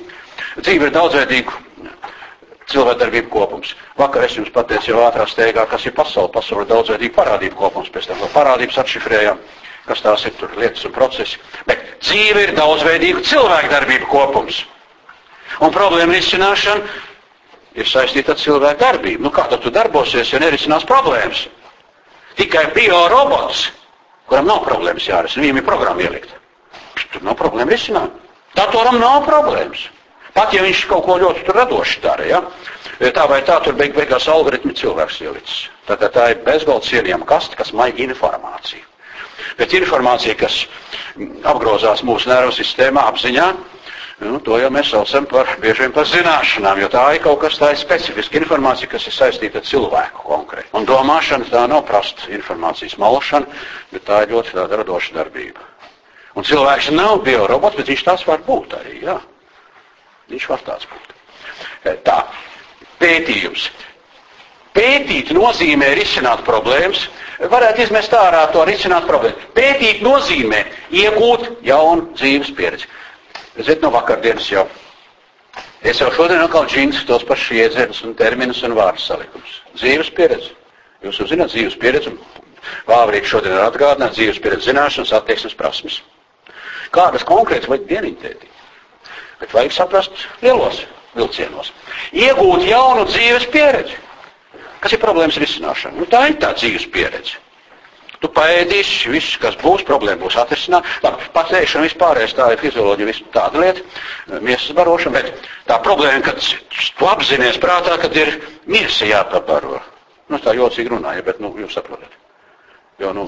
[0.61, 1.53] Dzīve ir daudzveidīga
[2.73, 3.75] cilvēkdarbību kopums.
[3.99, 6.33] Vakar es jums pateicu jau ātrā steigā, kas ir pasaule.
[6.33, 9.41] Pasaule ir daudzveidīga parādību kopums, pēc tam vēl parādības atšifrējām,
[9.89, 11.41] kas tās ir tur lietas un procesi.
[11.69, 14.63] Bet dzīve ir daudzveidīga cilvēkdarbību kopums.
[15.63, 16.85] Un problēma risināšana
[17.77, 19.25] ir saistīta ar cilvēku darbību.
[19.25, 21.47] Nu, kā tad tu darbosies, ja nerisinās problēmas?
[22.39, 23.67] Tikai biorobots,
[24.33, 26.39] kuram nav problēmas jārisina, viņam ir programma ielikta.
[27.13, 28.15] Tur nav problēma risināt.
[28.57, 29.91] Datoram nav problēmas.
[30.33, 32.41] Pat ja viņš kaut ko ļoti radoši dara, ja?
[33.13, 35.67] tā vai tā tur beig beigās algoritmi cilvēks ielicis.
[35.85, 38.87] Tātad tā ir bezgalda cienījama kaste, kas maigi informāciju.
[39.59, 40.63] Bet informācija, kas
[41.45, 43.51] apgrozās mūsu nervu sistēmā apziņā,
[44.23, 47.57] Nu, to jau mēs saucam par bieži vien par zināšanām, jo tā ir kaut kas
[47.59, 50.71] tā ir specifiska informācija, kas ir saistīta ar cilvēku konkrēti.
[50.79, 53.51] Un domāšana tā nav prasta informācijas malšana,
[53.91, 55.67] bet tā ir ļoti tāda radoša darbība.
[56.39, 59.19] Un cilvēks nav biorobots, bet viņš tās var būt arī, jā.
[60.31, 61.17] Viņš var tāds būt.
[61.83, 62.23] E, tā,
[63.03, 63.69] pētījums.
[64.73, 67.09] Pētīt nozīmē risināt problēmas,
[67.53, 69.51] varētu izmest ārā to risināt problēmu.
[69.53, 70.63] Pētīt nozīmē
[71.03, 72.89] iegūt jaunu dzīves pieredzi.
[73.59, 74.67] Ziniet, no vakardienas jau.
[75.83, 79.59] Es jau šodien atkal džins tos pašus iedzienus un terminus un vārdu salikums.
[79.77, 80.55] Dzīves pieredze.
[81.03, 82.43] Jūs jau zināt dzīves pieredzi, un
[82.87, 85.99] Vāvrīt šodien ir atgādināt dzīves pieredzi zināšanas, attieksmes prasmes.
[86.95, 88.51] Kādas konkrētas vajag dieniņtētī?
[89.43, 90.83] Bet vajag saprast lielos
[91.17, 91.73] vilcienos.
[92.15, 93.99] Iegūt jaunu dzīves pieredzi.
[94.83, 95.99] Kas ir problēmas risināšana?
[95.99, 97.39] Nu, tā ir tā dzīves pieredze.
[98.23, 100.87] Tu paēdīsi, viss, kas būs, problēma būs atrisināta.
[101.03, 103.83] Labi, patēšana vispārējais, tā ir fizioloģija, viss tāda lieta,
[104.47, 108.37] miesas barošana, bet tā problēma, kad tu apzinies prātā, kad ir
[108.71, 109.81] miesa jāpabaro.
[110.31, 112.15] Nu, tā jocīgi runāja, bet, nu, jūs saprotat.
[113.03, 113.27] Jo, nu,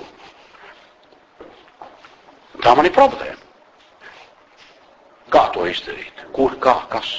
[2.62, 3.40] tā man ir problēma.
[5.34, 6.22] Kā to izdarīt?
[6.36, 7.10] Kur, kā, kas?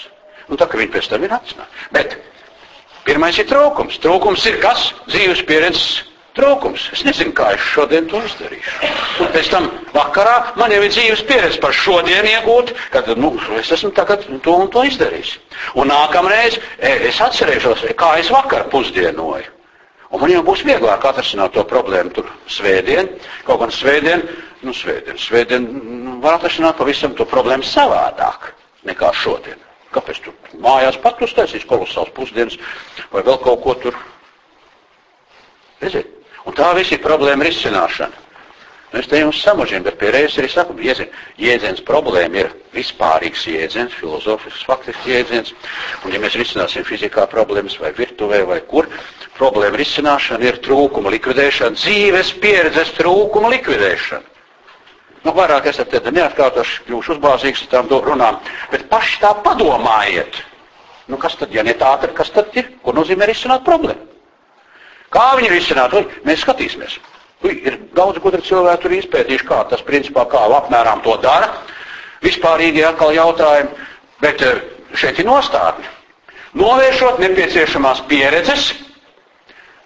[0.48, 1.88] Nu, tā, ka viņi pēc tam ir atcināti.
[1.92, 2.20] Bet
[3.04, 4.00] pirmais ir trūkums.
[4.00, 4.94] Trūkums ir kas?
[5.12, 6.06] Dzīves pieredzes
[6.36, 6.90] trūkums.
[6.94, 8.92] Es nezinu, kā es šodien to izdarīšu.
[9.24, 13.72] Un pēc tam vakarā man jau ir dzīves pieredze par šodien iegūt, kad nu, es
[13.72, 15.36] esmu tagad to un to izdarījis.
[15.80, 19.52] Un nākamreiz e, es atcerēšos, kā es vakar pusdienoju.
[20.14, 23.10] Un man jau būs vieglāk atrisināt to problēmu tur svētdien,
[23.48, 24.22] kaut gan svētdien,
[24.64, 28.52] nu svētdien, svētdien nu, var atrisināt pavisam to problēmu savādāk
[28.88, 29.60] nekā šodien.
[29.96, 32.58] Kāpēc tu mājās pat uztaisīs kolosāls pusdienas
[33.12, 33.98] vai vēl kaut ko tur?
[35.82, 36.12] Redziet,
[36.46, 38.26] Un tā viss ir problēma risināšana.
[38.96, 43.98] Es te jums samažinu, bet pie reizes arī saku, jēdziens, jēdziens problēma ir vispārīgs jēdziens,
[44.00, 45.52] filozofisks, faktisks jēdziens.
[46.06, 48.88] Un ja mēs risināsim fizikā problēmas vai virtuvē vai kur,
[49.36, 54.32] problēma risināšana ir trūkuma likvidēšana, dzīves pieredzes trūkuma likvidēšana.
[55.26, 58.40] Nu, vairāk esat te neatkārtoši, kļūšu uzbāzīgs ar tām runām,
[58.72, 60.44] bet paši tā padomājiet.
[61.10, 62.78] Nu, kas tad, ja ne tā, tad kas tad ir?
[62.86, 64.15] Ko nozīmē risināt problēmu?
[65.14, 66.06] Kā viņi risinātu?
[66.26, 66.98] Mēs skatīsimies.
[67.46, 71.52] Ui, ir daudz gudri cilvēki tur izpētījuši, kā tas principā kā apmēram to dara.
[72.24, 73.86] Vispārīgi atkal jautājumi,
[74.24, 74.64] bet eh,
[74.98, 75.92] šeit ir nostādne.
[76.56, 78.70] Novēršot nepieciešamās pieredzes,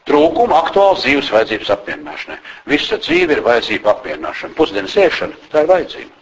[0.08, 2.38] trūkumu aktuāls dzīves vajadzības apmierināšanai.
[2.70, 4.56] Visa dzīve ir vajadzība apmierināšana.
[4.58, 6.14] Pusdienas ēšana, tā ir vajadzība.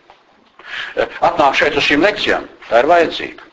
[0.96, 3.47] Eh, atnāk šeit uz šīm lekcijām, tā ir vajadzība.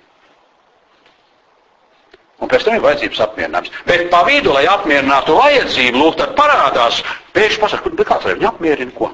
[2.42, 3.73] Un pēc tam ir vajadzības apmierinājums.
[3.87, 6.99] Bet pa vidu, lai apmierinātu vajadzību, lūk, tad parādās,
[7.37, 9.12] pēkšņi pasaka, bet kāds lai viņu apmierina, ko?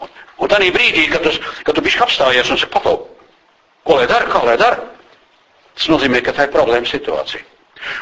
[0.00, 1.34] Un, un tā brīdī, kad tu,
[1.66, 3.02] kad tu bišķi apstājies un saki, patau,
[3.84, 4.80] ko lai dara, kā lai dara,
[5.76, 7.44] tas nozīmē, ka tā ir problēma situācija.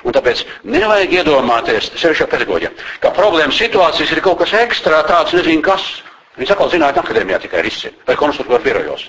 [0.04, 5.64] Un tāpēc nevajag iedomāties, sevišķi pedagoģiem, ka problēma situācijas ir kaut kas ekstra tāds, nezinu
[5.64, 5.86] kas.
[6.38, 9.08] Viņi atkal zinātnē akadēmijā tikai risina vai konsultūra birojos.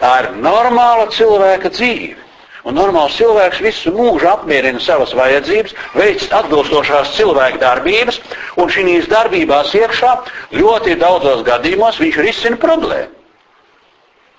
[0.00, 2.25] Tā ir normāla cilvēka dzīve.
[2.66, 8.18] Un normāls cilvēks visu mūžu apmierina savas vajadzības, veic atbilstošās cilvēka darbības,
[8.58, 10.14] un šīs darbībās iekšā
[10.56, 13.12] ļoti daudzos gadījumos viņš risina problēmu.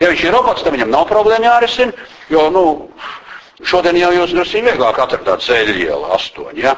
[0.01, 1.95] Ja viņš ir robots, tad viņam nav problēma jārisina,
[2.29, 2.65] jo nu,
[3.65, 6.65] šodien jau jūs drusku vieglāk atradāt ceļu ielu astoņi.
[6.67, 6.75] Ja?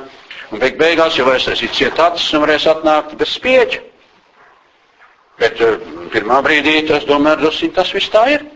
[0.54, 3.82] Un beig beigās jau aiztaisīt ciet acis un varēs atnākt bez spieķa.
[5.40, 5.82] Bet uh,
[6.14, 8.48] pirmā brīdī tas, domāju, drusku tas viss tā ir.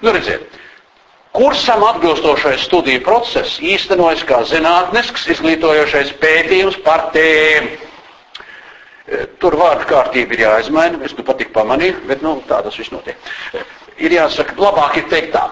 [0.00, 0.46] Nu, redziet,
[1.32, 7.76] kursam atbilstošais studiju process īstenojas kā zinātnisks izglītojošais pētījums par tēmu.
[9.08, 12.92] E, tur vārdu kārtība ir jāizmaina, es nu patīk pamanīju, bet nu, tā tas viss
[12.92, 13.16] notiek.
[13.52, 13.64] E,
[14.04, 15.46] ir jāsaka, labāk ir teikt tā.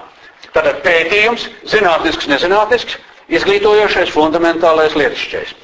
[0.52, 2.98] Tātad pētījums, zinātnisks, nezinātnisks,
[3.32, 5.54] izglītojošais, fundamentālais, lietišķais.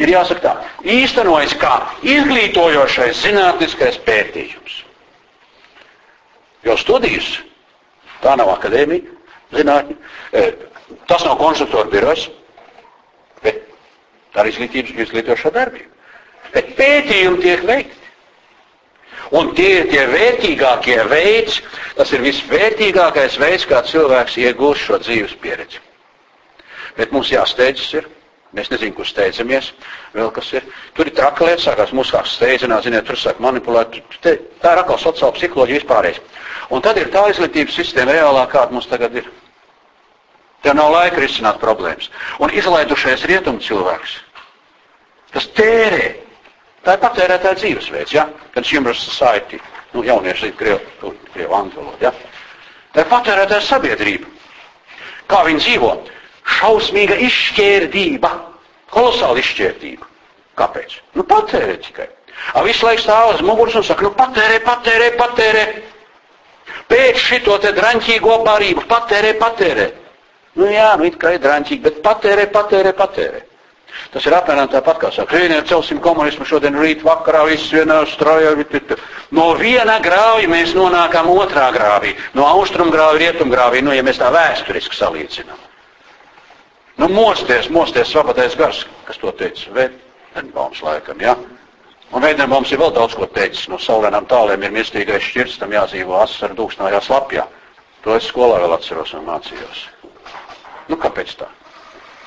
[0.00, 0.54] Ir jāsaka tā,
[0.90, 4.80] īstenojas kā izglītojošais zinātniskais pētījums.
[6.64, 7.28] Jo studijas
[8.24, 9.13] Tā nav akadēmija,
[9.58, 9.96] zinātņi.
[10.32, 10.44] E,
[11.10, 12.28] tas nav konsultāra birojs,
[13.44, 13.60] bet
[14.34, 15.90] tā ir izglītības izglītošā darbība.
[16.54, 18.00] Bet pētījumi tiek veikti.
[19.34, 21.62] Un tie ir tie vērtīgākie veids,
[21.96, 25.80] tas ir visvērtīgākais veids, kā cilvēks iegūst šo dzīves pieredzi.
[26.98, 28.10] Bet mums jāsteidzas ir.
[28.54, 29.72] Mēs nezinām, kur steidzamies.
[30.14, 30.66] Vēl kas ir.
[30.94, 33.96] Tur ir traki lietas, sākās mūsu kā steidzināt, ziniet, tur sāk manipulēt.
[34.22, 36.20] Te, tā ir atkal sociāla psiholoģija vispārējais.
[36.70, 39.26] Un tad ir tā izglītības sistēma reālā, kāda mums tagad ir.
[40.64, 42.08] Tev nav laika risināt problēmas.
[42.40, 44.14] Un izlaidušais rietumu cilvēks,
[45.34, 46.14] tas tērē.
[46.84, 48.26] Tā ir patērētāja dzīvesveids, ja?
[48.54, 49.60] Consumer society.
[49.94, 52.12] Nu, jaunieši zina krievu, krievu angļu valodu, ja?
[52.94, 54.28] Tā ir patērētāja sabiedrība.
[55.30, 55.92] Kā viņi dzīvo?
[56.58, 58.30] Šausmīga izšķērdība.
[58.92, 60.08] Kolosāla izšķērdība.
[60.60, 60.98] Kāpēc?
[61.16, 62.08] Nu, patērē tikai.
[62.54, 65.64] A visu laiku stāv uz muguras un saka, nu, patērē, patērē, patērē.
[66.90, 69.88] Pēc šito te draņķīgo barību patērē, patērē.
[70.54, 73.42] Nu jā, nu it kā ir draņķīgi, bet patērē, patērē, patērē.
[74.10, 78.54] Tas ir apmēram tāpat, kā saka, vieniem celsim komunismu šodien rīt vakarā, viss vienā strojā.
[79.34, 82.14] No viena grāvja mēs nonākam otrā grāvī.
[82.34, 85.60] No austrum grāvja, rietum grāvī, nu, ja mēs tā vēsturiski salīdzinām.
[87.02, 91.34] Nu, mosties, mosties, svabadais gars, kas to teica, Vēdenbaums laikam, jā.
[91.34, 91.54] Ja?
[92.14, 93.66] Un Veidenbaums ir vēl daudz ko teicis.
[93.70, 97.48] No saulēnām tālēm ir mirstīgais šķirts, tam jādzīvo asaru dūksnājā slapjā.
[98.06, 99.88] To es skolā vēl atceros un mācījos.
[100.88, 101.48] Nu, kāpēc tā?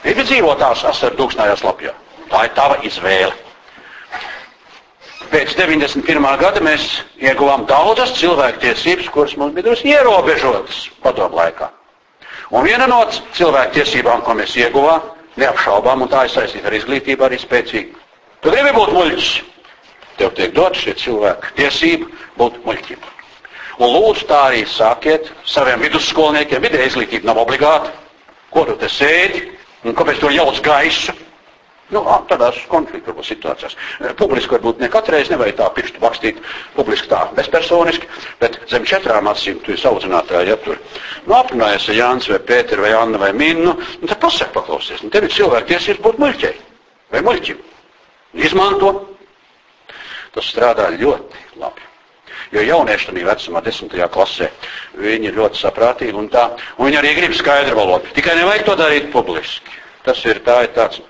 [0.04, 1.94] Gribi dzīvot tās asaru dūksnājā slapjā.
[2.32, 3.34] Tā ir tava izvēle.
[5.32, 6.28] Pēc 91.
[6.40, 6.86] gada mēs
[7.20, 11.68] ieguvām daudzas cilvēktiesības, kuras mums bija drusku ierobežotas padomu laikā.
[12.56, 13.02] Un viena no
[13.36, 15.04] cilvēktiesībām, ko mēs ieguvām,
[15.42, 17.92] neapšaubām, un tā ir saistīta ar izglītību, arī spēcīgi.
[18.40, 19.30] Tu gribi būt muļķis?
[20.18, 22.08] Tev tiek dot šie cilvēki tiesība
[22.40, 23.04] būt muļķim.
[23.78, 26.64] Un lūdzu tā arī sākiet saviem vidusskolniekiem.
[26.64, 27.92] Vidē izglītība nav obligāta.
[28.58, 29.44] Ko tu te sēdi
[29.86, 31.14] un kāpēc tu jauc gaisu?
[31.94, 33.78] Nu, tādās konfliktu situācijās.
[34.20, 36.42] Publiski varbūt ne katreiz nevajag tā pirkstu bakstīt,
[36.76, 38.10] publiski tā bezpersoniski,
[38.42, 42.84] bet zem četrām acīm tu esi audzinātāji, ja tur nu, aprunājies ar Jānis vai Pēteru
[42.84, 45.06] vai Annu vai Minnu, nu, tad pasaka paklausies.
[45.06, 46.58] Nu, tev ir cilvēki tiesības būt muļķei
[47.16, 47.64] vai muļķim.
[48.44, 48.92] Izmanto
[50.38, 51.82] Tas strādā ļoti labi.
[52.56, 54.48] Jo jaunieši tajā vecumā, desmitajā klasē,
[54.96, 56.46] viņi ir ļoti saprātīgi un tā.
[56.78, 58.14] Un viņi arī grib skaidru valodu.
[58.16, 59.74] Tikai nevajag to darīt publiski.
[60.06, 61.02] Tas ir, tā ir tāds,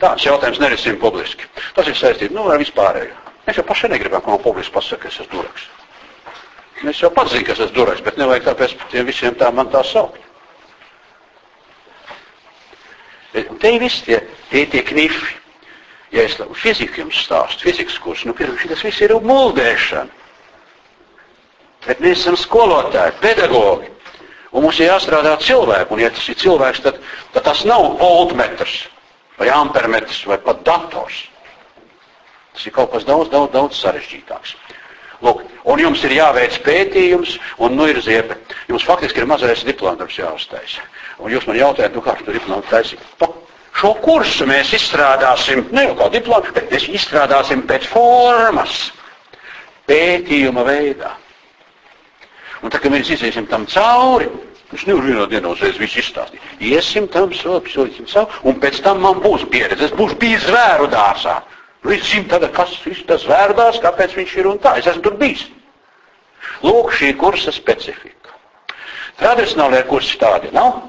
[0.00, 1.44] tāds jautājums nerisim publiski.
[1.76, 3.12] Tas ir saistīts nu, ar vispārējo.
[3.44, 5.66] Mēs jau paši negribam, ka man publiski pasaka, ka es esmu duraks.
[6.80, 9.68] Mēs jau pats zinām, ka es esmu duraks, bet nevajag tāpēc tiem visiem tā man
[9.72, 10.22] tā saukt.
[13.32, 15.36] Te ir visi tie, tie, tie knifi.
[16.10, 20.19] Ja es fiziku jums stāstu, fizikas kursu, nu, pirms tas viss ir muldēšana.
[21.86, 23.90] Bet mēs esam skolotāji, pedagogi.
[24.50, 25.94] Un mums ir jāstrādā cilvēku.
[25.94, 26.98] Un ja tas ir cilvēks, tad,
[27.34, 28.82] tad tas nav voltmetrs
[29.40, 31.22] vai ampermetrs vai pat dators.
[32.52, 34.56] Tas ir kaut kas daudz, daudz, daudz sarežģītāks.
[35.24, 38.38] Lūk, un jums ir jāveic pētījums, un nu ir ziepe.
[38.68, 40.84] Jums faktiski ir mazais diplomdarbs jāuztaisa.
[41.20, 43.02] Un jūs man jautājat, nu kā tu diplomu taisīt?
[43.80, 48.90] Šo kursu mēs izstrādāsim, ne jau kā diplomu, bet mēs izstrādāsim pēc formas,
[49.88, 51.14] pētījuma veidā.
[52.60, 54.28] Un tā kā mēs iziesim tam cauri,
[54.76, 56.42] es nevaru vienā dienā uzreiz visu izstāstīt.
[56.60, 59.88] Iesim tam sopi, soļisim savu, un pēc tam man būs pieredze.
[59.88, 61.40] Es būšu bijis zvēru dārzā.
[61.80, 64.76] Nu, es zinu tagad, kas ir tas zvēru dārzs, kāpēc viņš ir un tā.
[64.78, 65.46] Es esmu tur bijis.
[66.64, 68.36] Lūk, šī kursa specifika.
[69.20, 70.82] Tradicionālajie kursi tādi nav.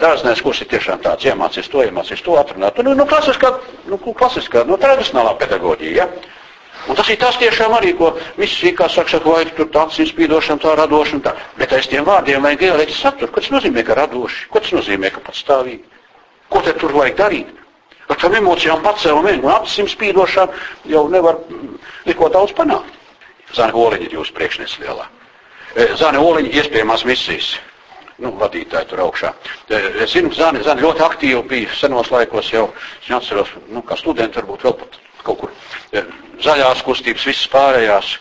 [0.00, 2.80] Dārznēs kurs ir tiešām tāds, iemācies to, iemācies to atrunāt.
[2.82, 3.52] Nu, nu, klasiskā,
[3.86, 5.94] nu, klasiskā, nu, tradicionālā pedagoģija.
[6.02, 6.32] Ja?
[6.88, 10.60] Un tas ir tas tiešām arī, ko visi kā saka, saka, vai tur tāds izspīdošana,
[10.60, 11.32] tā radošana, tā.
[11.56, 13.32] Bet aiz tiem vārdiem vajag ielikt saturu.
[13.32, 14.48] Ko tas nozīmē, ka radoši?
[14.52, 15.84] Ko tas nozīmē, ka patstāvīgi?
[16.52, 17.52] Ko tad tur vajag darīt?
[18.04, 20.52] Ar tām emocijām pacēlumiem un acīm spīdošām
[20.92, 21.40] jau nevar
[22.04, 23.00] neko daudz panākt.
[23.56, 25.06] Zana Oliņa ir jūsu priekšnieks lielā.
[25.72, 27.54] E, Zana Oliņa iespējamās misijas.
[28.20, 29.32] Nu, vadītāji tur augšā.
[29.70, 32.68] E, es zinu, ka Zana, Zana ļoti aktīvi bija senos laikos jau,
[33.00, 35.54] es atceros, nu, kā studenti varbūt vēl pat kaut kur
[36.44, 38.14] zaļās kustības, visas pārējās.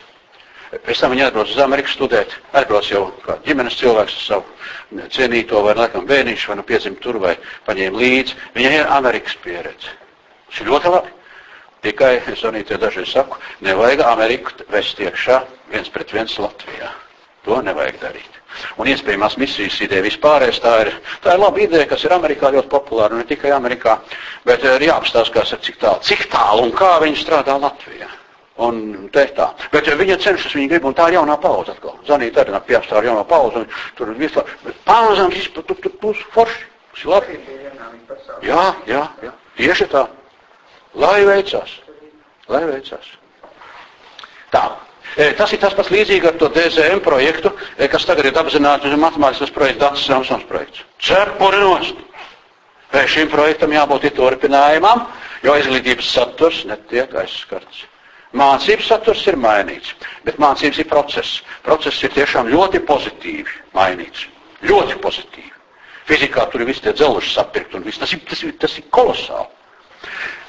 [0.83, 2.33] Pēc tam viņi atbrauc uz Ameriku studēt.
[2.57, 7.19] Atbrauc jau kā ģimenes cilvēks ar savu cienīto vai laikam bērnišu, vai nu piedzimt tur,
[7.21, 7.35] vai
[7.67, 8.37] paņēma līdzi.
[8.57, 9.93] Viņai ir Amerikas pieredze.
[10.49, 11.13] Tas ir ļoti labi.
[11.83, 15.41] Tikai, es arī te dažreiz saku, nevajag Ameriku vest iekšā
[15.73, 16.93] viens pret viens Latvijā.
[17.43, 18.42] To nevajag darīt.
[18.77, 20.91] Un iespējamās misijas ideja vispārējais, tā ir,
[21.23, 23.99] tā ir laba ideja, kas ir Amerikā ļoti populāra, ne tikai Amerikā,
[24.45, 28.09] bet ir jāapstāsta, cik tālu, cik tālu un kā viņi strādā Latvijā.
[28.61, 29.47] Un te tā.
[29.73, 31.95] Bet ja viņa cenšas, viņa grib, un tā ir jaunā paudze atkal.
[32.05, 34.43] Zanīt arī nāk piestā ar jaunā paudze, un tur ir visu.
[34.61, 36.67] Bet pamazām viss, tur, tur būs forši.
[36.93, 37.39] Tas ir labi.
[38.45, 39.33] Jā, jā, jā.
[39.57, 40.05] Tieši tā.
[40.93, 41.79] Lai veicās.
[42.53, 43.09] Lai veicās.
[44.53, 44.67] Tā.
[45.13, 47.51] Tas ir tas pats līdzīgi ar to DZM projektu,
[47.91, 50.81] kas tagad ir apzināts matemātiskās projekts, datus Samsons projekts.
[51.01, 52.01] Cepuri nost.
[53.09, 55.07] Šim projektam jābūt turpinājumam,
[55.45, 57.87] jo izglītības saturs netiek aizskarts.
[58.33, 59.93] Mācības saturs ir mainīts,
[60.25, 61.41] bet mācības ir process.
[61.65, 64.27] Process ir tiešām ļoti pozitīvi mainīts.
[64.65, 65.51] Ļoti pozitīvi.
[66.09, 68.01] Fizikā tur ir visi tie dzelži sapirkt un viss.
[68.01, 69.49] Tas ir, tas ir, tas ir kolosāli.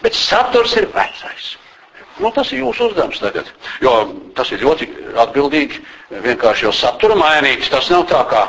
[0.02, 1.54] Bet saturs ir vecais.
[2.22, 3.48] Nu, tas ir jūsu uzdevums tagad.
[3.82, 3.94] Jo
[4.36, 4.86] tas ir ļoti
[5.24, 5.80] atbildīgi.
[6.24, 7.72] Vienkārši jau satura mainīts.
[7.72, 8.44] Tas nav tā kā.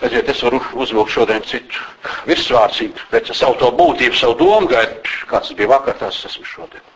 [0.00, 1.82] Redziet, es varu uzvilkt šodien citu
[2.24, 4.96] virsvārcību, bet savu to būtību, savu domu gaidu,
[5.28, 6.86] kāds bija vakar, tas esmu šodien.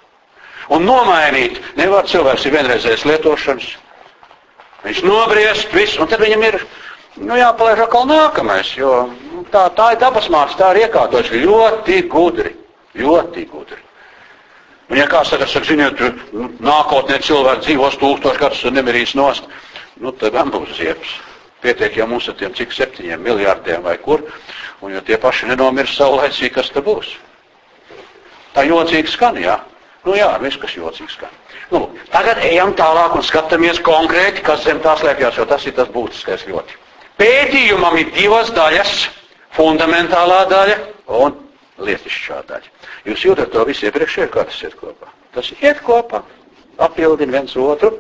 [0.73, 3.69] Un nomainīt nevar cilvēks ir vienreizējais lietošanas.
[4.87, 6.59] Viņš nobriest visu, un tad viņam ir
[7.21, 12.01] nu, jāpalaiž atkal nākamais, jo nu, tā, tā ir dabas māksla, tā ir iekārtojas ļoti
[12.09, 12.57] gudri.
[12.97, 13.84] Ļoti gudri.
[14.91, 16.01] Un ja kāds saka, saka ziniet,
[16.61, 19.47] nākotnē cilvēks dzīvos tūkstoši gadus un nemirīs nost,
[20.01, 21.15] nu tad gan būs ziepes.
[21.65, 24.27] Pietiek, ja mums ar tiem cik septiņiem miljārdiem vai kur,
[24.85, 27.15] un ja tie paši nenomirs saulēcīgi, kas te būs.
[28.53, 29.57] Tā jocīgi skan, jā.
[30.05, 31.33] Nu jā, viss, kas jocīgs skan.
[31.73, 35.89] Nu, tagad ejam tālāk un skatāmies konkrēti, kas zem tā slēpjas, jo tas ir tas
[35.95, 36.77] būtiskais ļoti.
[37.17, 38.93] Pētījumam ir divas daļas-
[39.57, 40.77] fundamentālā daļa
[41.23, 41.41] un
[41.83, 42.73] lietišķā daļa.
[43.09, 45.13] Jūs jūtat to visu iepriekšējo, kā tas iet kopā.
[45.35, 46.23] Tas iet kopā,
[46.79, 47.93] papildina viens otru,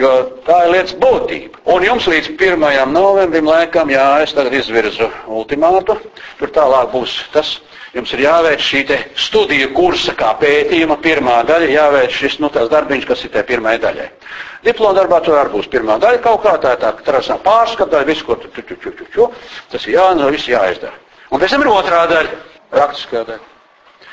[0.00, 0.12] jo
[0.46, 1.62] tā ir lietas būtība.
[1.74, 2.66] Un jums līdz 1.
[2.92, 5.98] novembrim laikam, jā, es tagad izvirzu ultimātu,
[6.40, 7.58] tur tālāk būs tas
[7.96, 8.82] Jums ir jāveic šī
[9.16, 14.08] studiju kursa, kā pētījuma pirmā daļa, jāveic šis nu, darbiņš, kas ir tajā pirmajai daļai.
[14.66, 18.36] Diploma darbā tur arī būs pirmā daļa kaut kā tā, tā trasā pārskata, visu, ko
[18.36, 19.28] tu, tu, tu, tu, tu, tu,
[19.72, 20.92] tas ir jāno, viss jāizdara.
[21.32, 22.36] Un pēc tam ir otrā daļa,
[22.74, 23.46] praktiskā daļa.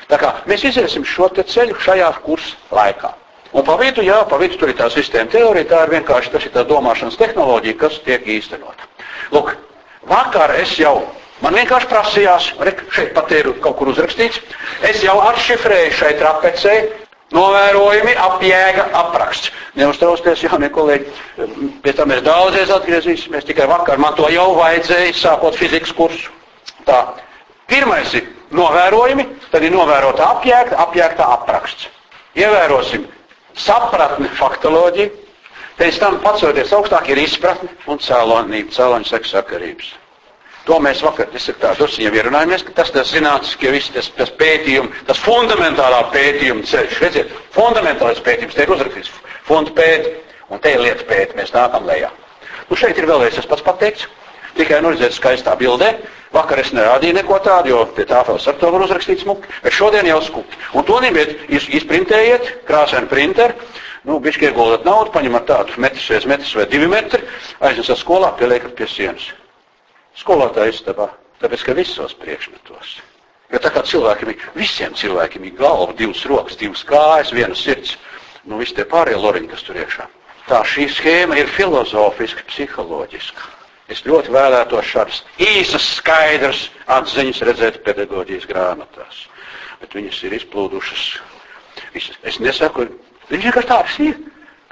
[0.06, 3.12] Tā kā mēs iziesim šo ceļu šajā kursa laikā.
[3.56, 6.44] Un pa vidu, jā, pa vidu tur ir tā sistēma teorija, tā ir vienkārši tas
[6.44, 8.90] ir tā domāšanas tehnoloģija, kas tiek īstenota.
[9.32, 9.54] Lūk,
[10.10, 11.00] vakar es jau
[11.44, 12.46] Man vienkārši prasījās,
[12.96, 14.38] šeit pat ir kaut kur uzrakstīts,
[14.88, 16.78] es jau atšifrēju šai trapecei,
[17.36, 19.50] novērojumi, apjēga, apraksts.
[19.76, 21.12] Neuztraucieties, jaunie kolēģi,
[21.84, 26.32] pie tam mēs daudzreiz atgriezīsimies, tikai vakar man to jau vajadzēja, sākot fizikas kursu.
[26.88, 27.02] Tā,
[27.68, 31.88] pirmais ir novērojumi, tad ir novērota apjēgta, apjēgta apraksts.
[32.36, 33.06] Ievērosim
[33.56, 35.12] sapratni, faktoloģiju,
[35.78, 39.94] pēc tam pacoties augstāk ir izpratne un cēlonība, cēloņu seksakarības.
[40.66, 45.20] To mēs vakar disertācijā druskuļi ierunājāmies, ka tas tas zinātniskie visi tas, tas pētījumi, tas
[45.22, 46.96] fundamentālā pētījuma ceļš.
[47.04, 49.12] Redziet, fundamentālais pētījums, te ir uzrakstīts
[49.46, 50.10] fonda pēti,
[50.50, 52.10] un te ir lieta pēti, mēs nākam lejā.
[52.66, 54.08] Nu šeit ir vēlreiz tas pats pateikts,
[54.58, 55.92] tikai nu redzēt skaistā bildē.
[56.34, 60.08] Vakar es nerādīju neko tādu, jo pie tāfeles ar to var uzrakstīt smuki, bet šodien
[60.10, 60.58] jau skupi.
[60.74, 63.54] Un to ņemiet, iz, izprintējiet, krāsaini printeri,
[64.08, 67.22] nu, bišķi ieguldat naudu, paņemat tādu metrs vai metrs vai divi metri,
[67.60, 69.30] aiznesat skolā, pieliekat pie sienas
[70.16, 71.10] skolotāja istabā,
[71.42, 72.96] tāpēc, ka visos priekšmetos.
[73.52, 77.94] Jo tā kā cilvēkiem ir, visiem cilvēkiem ir galva, divas rokas, divas kājas, viena sirds,
[78.48, 80.08] nu visi tie pārējie loriņi, kas tur iekšā.
[80.46, 83.55] Tā šī schēma ir filozofiska, psiholoģiska.
[83.92, 89.26] Es ļoti vēlētos šādas īsas, skaidras atziņas redzēt pedagoģijas grāmatās.
[89.80, 91.04] Bet viņas ir izplūdušas.
[91.94, 92.16] Visas.
[92.26, 92.88] Es nesaku,
[93.30, 94.16] viņš vienkārši tādas ir,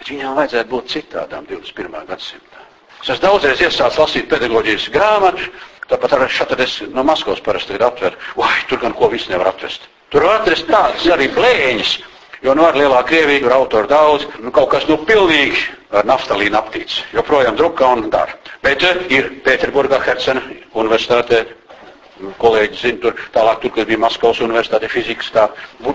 [0.00, 2.00] bet viņām vajadzētu būt citādām 21.
[2.10, 2.64] gadsimtā.
[3.04, 5.52] Es esmu daudzreiz iesācis lasīt pedagoģijas grāmatu,
[5.90, 8.16] Tāpat arī šeit es no Maskavas parasti ir atver.
[8.38, 9.84] Vai, tur gan ko viss nevar atvest.
[10.12, 11.98] Tur var atrast tādas arī blēņas.
[12.44, 15.62] Jo nu ar lielā Krieviju tur autoru daudz, nu kaut kas nu pilnīgi
[15.96, 17.00] ar naftalīnu aptīts.
[17.16, 18.36] Joprojām drukā un dara.
[18.64, 20.42] Bet uh, ir Pēterburgā, Hercena
[20.76, 21.44] universitātē,
[22.42, 25.48] kolēģi zina tur, tālāk tur, kad bija Maskavas universitāte fizikas, tā,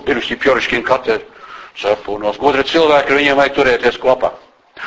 [0.07, 1.45] bijusi Pjoriškina katedra,
[1.79, 4.33] sapūnos, gudri cilvēki, viņiem vajag turēties kopā.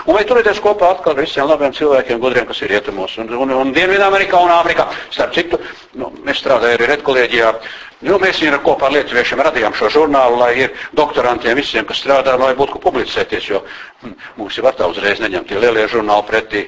[0.09, 3.55] Un vai turēties kopā atkal ar visiem labiem cilvēkiem, gudriem, kas ir rietumos, un, un,
[3.61, 4.87] un Dienvidamerikā un Āfrikā.
[5.13, 5.61] Starp citu,
[6.01, 7.51] nu, mēs strādājam arī redkolēģijā.
[8.03, 12.35] Nu, mēs viņu kopā ar lietuviešiem radījām šo žurnālu, lai ir doktorantiem visiem, kas strādā,
[12.39, 13.61] lai būtu ko publicēties, jo
[14.03, 16.65] hm, mums jau var tā uzreiz neņemt tie lielie žurnāli pretī.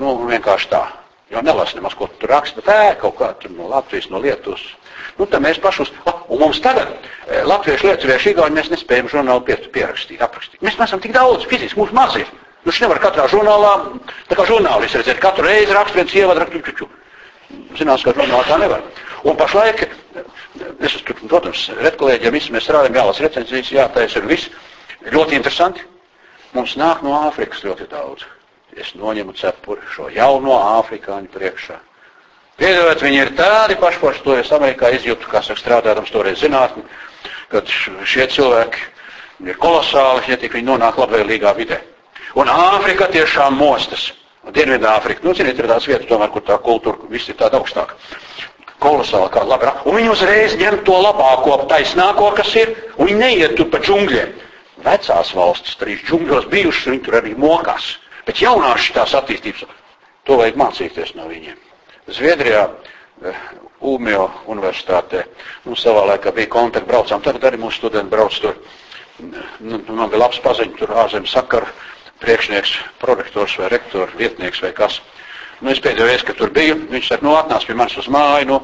[0.00, 0.86] Nu, vienkārši tā.
[1.32, 4.62] Jo nelas nemaz, ko tur raksta, bet ē, kaut kā tur no Latvijas, no Lietuvas.
[5.18, 6.90] Nu, tad mēs pašus, un mums tagad,
[7.46, 10.62] latviešu, lietuviešu, igauņi, mēs nespējam žurnālu pierakstīt, aprakstīt.
[10.64, 12.28] Mēs esam tik daudz, fiziski, mums maz ir.
[12.64, 13.72] Nu, viņš nevar katrā žurnālā,
[14.30, 16.88] tā kā žurnālists redzēt, katru reizi rakstu viens ievadu rakstu.
[17.78, 18.82] Zinās, ka žurnālā tā nevar.
[19.24, 19.86] Un pašlaik,
[20.16, 24.50] es esmu, protams, redkolēģiem, visi mēs strādājam, jālas recenzijas, jātaisa ir viss.
[25.14, 25.84] Ļoti interesanti.
[26.54, 28.24] Mums nāk no Āfrikas ļoti daudz.
[28.78, 31.76] Es noņemu cepuri šo jauno afrikāņu priekšā.
[32.58, 36.84] Piedodiet, viņi ir tādi paši, paši to es Amerikā izjūtu, kā saka, strādājams toreiz zinātni,
[37.50, 37.70] kad
[38.06, 38.84] šie cilvēki
[39.50, 41.80] ir kolosāli, ja tik viņi nonāk labvēlīgā vidē.
[42.38, 44.12] Un Āfrika tiešām mostas.
[44.54, 47.96] Dienvidāfrika, nu, ziniet, ir tās vietas, tomēr, kur tā kultūra viss ir tāda augstāka.
[48.82, 49.70] Kolosāli, kā labi.
[49.88, 54.32] Un viņi uzreiz ņem to labāko, taisnāko, kas ir, un viņi neiet tur pa džungļiem.
[54.84, 57.94] Vecās valstis, trīs džungļos bijušas, viņi tur arī mokās.
[58.26, 59.64] Bet jaunās tās attīstības,
[60.26, 61.56] to vajag mācīties no viņiem.
[62.12, 62.68] Zviedrijā,
[63.24, 63.44] eh,
[63.84, 65.24] Ūmio universitātē,
[65.66, 68.54] nu, savā laikā bija kontakti, braucām, tagad arī mūsu studenti brauc tur.
[69.60, 71.66] Nu, man bija labs paziņš, tur ārzemju sakaru
[72.22, 75.00] priekšnieks, prorektors vai rektors, vietnieks vai kas.
[75.64, 78.44] Nu, es pēdējo reizi, kad tur biju, viņš saka, nu, atnāc pie manis uz māju,
[78.50, 78.58] nu,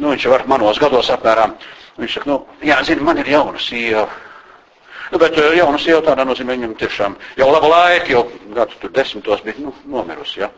[0.00, 1.52] nu viņš var manos gados apmēram.
[2.00, 4.06] Viņš saka, nu, jā, zini, man ir jauna sieva.
[5.10, 8.22] Nu, bet eh, jauna sieva tādā nozīmē, viņam tiešām jau labu laiku, jau
[8.56, 10.48] gadu tur desmitos bija, nu, nomirusi, jā,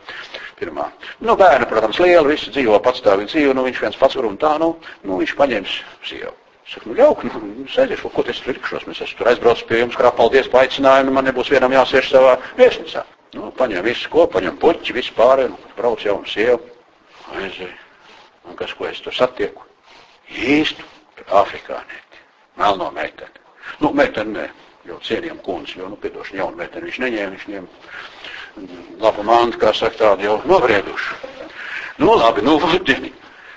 [0.59, 0.85] pirmā.
[1.19, 4.53] Nu, bērni, protams, liela, visi dzīvo patstāvīgi dzīvo, nu, viņš viens pats var un tā,
[4.61, 5.75] nu, nu viņš paņēmis
[6.07, 6.31] sievu.
[6.69, 9.99] Saka, nu, jauki, nu, sēdiešu, ko es tur rikšos, mēs esam tur aizbraucis pie jums,
[9.99, 13.03] kā paldies pa aicinājumu, man nebūs vienam jāsēž savā viesnīcā.
[13.33, 16.59] Nu, paņem visu ko, paņem puķi, visu pārēju, nu, brauc jaunu sievu,
[17.33, 17.79] aizēju.
[18.49, 19.65] Un kas, ko es tur satieku?
[20.29, 20.85] Īstu
[21.33, 22.21] afrikānieti,
[22.59, 23.41] melno meiteni.
[23.81, 24.45] Nu, meiteni ne,
[24.85, 29.73] jau cienījam kundzi, jo, nu, piedošana jaunu meiteni viņš neņēma, viņš ņēma labu mantu, kā
[29.73, 31.15] saka, tādu jau novriedušu.
[32.03, 33.13] Nu, labi, nu, dieni.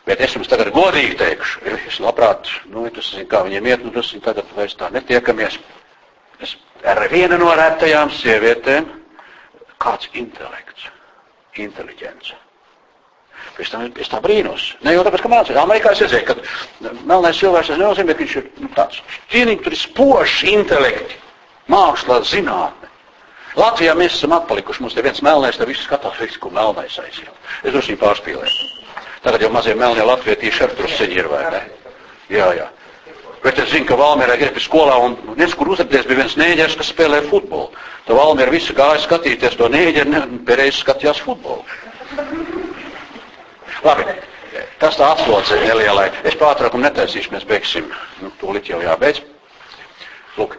[0.06, 3.90] Bet es jums tagad godīgi teikšu, es labprāt, nu, tas zinu, kā viņiem iet, nu,
[3.90, 5.58] tas ir tagad vairs tā netiekamies.
[6.40, 6.52] Es
[6.86, 8.86] ar vienu no rētajām sievietēm,
[9.82, 10.88] kāds intelekts,
[11.62, 12.34] inteliģence.
[13.56, 14.70] Pēc tam es tā brīnos.
[14.84, 15.60] Ne jau tāpēc, ka mācījos.
[15.60, 19.00] Amerikā es redzēju, ka melnais cilvēks tas nenozīmē, ka viņš ir nu, tāds
[19.32, 21.18] cienīgi, tur ir spožs intelekti,
[21.72, 22.90] mākslā, zinātne.
[23.56, 27.32] Latvijā mēs esam atpalikuši, mums te viens melnais, te viss skatās, viss, ko melnais aiziet.
[27.62, 28.72] Es drusku pārspīlēju.
[29.24, 31.62] Tagad jau mazie melnie latvietīši ar trusiņi ir, vai ne?
[32.32, 32.66] Jā, jā.
[33.44, 36.92] Bet es zinu, ka Valmērā pie skolā, un nezinu, kur uzrādīties, bija viens nēģers, kas
[36.92, 37.70] spēlē futbolu.
[38.06, 41.64] Tā Valmēra visi gāja skatīties to nēģeri, ne, pēreiz skatījās futbolu.
[43.84, 44.06] Labi,
[44.82, 46.08] tas tā atslodze nelielai.
[46.26, 47.90] Es pārtraukumu netaisīšu, mēs beigsim.
[48.22, 49.20] Nu, tūlīt jau jābeidz.
[50.38, 50.56] Lūk,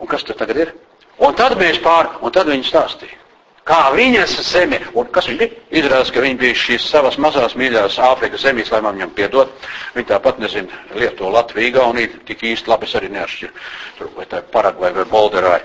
[0.00, 0.74] un kas tad tagad ir?
[1.22, 3.25] Un tad mēs pār, un tad viņi stāstīja
[3.66, 5.64] kā viņas zeme, un kas viņi bija?
[5.80, 9.50] Izrādās, ka viņi bija šīs savas mazās mīļās Āfrikas zemīs, lai man viņam piedod.
[9.96, 13.66] Viņi tāpat nezina Lietuvu, Latviju, Igauniju, tik īsti labi es arī neatšķiru.
[13.98, 15.60] Tur vai tā Paragvai vai Bolderai.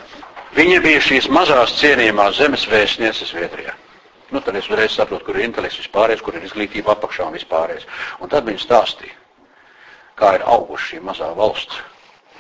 [0.58, 3.78] Viņa bija šīs mazās cienījumās zemes vēstnieces Zviedrijā.
[4.32, 7.88] Nu, tad es uzreiz saprotu, kur ir intelekts vispārējais, kur ir izglītība apakšā un vispārējais.
[8.24, 9.18] Un tad viņi stāstīja,
[10.20, 11.84] kā ir auguši šī mazā valsts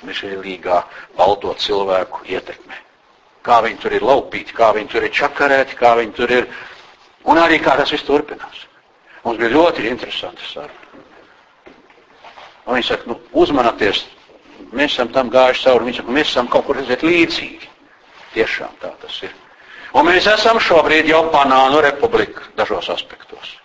[0.07, 0.79] mišēlīgā
[1.19, 2.79] balto cilvēku ietekme
[3.45, 6.47] kā viņi tur ir laupīti, kā viņi tur ir čakarēti, kā viņi tur ir.
[7.29, 8.65] Un arī kā tas viss turpinās.
[9.23, 10.77] Mums bija ļoti interesanti saruna.
[12.65, 14.03] Un viņi saka, nu, uzmanieties,
[14.71, 15.87] mēs esam tam gājuši cauri.
[15.89, 17.69] Viņi saka, mēs esam kaut kur redzēt līdzīgi.
[18.35, 19.33] Tiešām tā tas ir.
[19.97, 23.57] Un mēs esam šobrīd jau banānu republika dažos aspektos.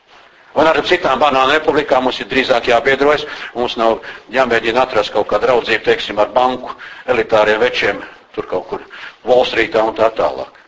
[0.56, 3.26] Un ar citām banānu republikām mums ir drīzāk jābiedrojas.
[3.54, 4.00] Mums nav
[4.32, 6.72] jāmēģina atrast kaut kādu draudzību, teiksim, ar banku
[7.12, 8.00] elitāriem večiem
[8.36, 8.84] tur kaut kur
[9.26, 10.62] Volstrītā un tā tālāk.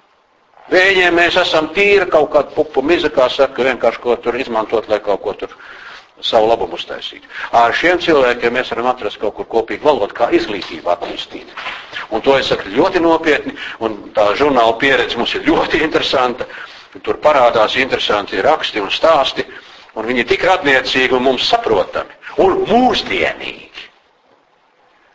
[0.73, 4.99] Viņiem mēs esam tīri kaut kādu pupu miza, kā saka, vienkārši ko tur izmantot, lai
[5.05, 5.55] kaut ko tur
[6.21, 7.29] savu labumu uztaisītu.
[7.57, 11.55] Ar šiem cilvēkiem mēs varam atrast kaut kur kopīgu valodu, kā izglītību attīstīt.
[12.11, 16.49] Un to es saku ļoti nopietni, un tā žurnāla pieredze mums ir ļoti interesanta.
[17.05, 19.45] Tur parādās interesanti raksti un stāsti.
[19.99, 23.68] Un viņi ir tik radniecīgi un mums saprotami un mūsdienīgi.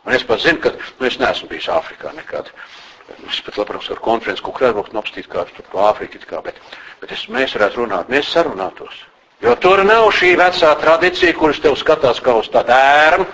[0.04, 2.50] Un es pat zinu, ka nu, es neesmu bijis Āfrikā nekad.
[3.28, 6.60] Es pat labprāt ar konferenci, ko krājot, apstīt kādu tur pa Āfriku, kā, bet,
[7.00, 9.02] bet es, mēs varētu runāt, mēs sarunātos.
[9.44, 13.26] Jo tur nav šī vecā tradīcija, kuras tev skatās kā uz tādu ērmu,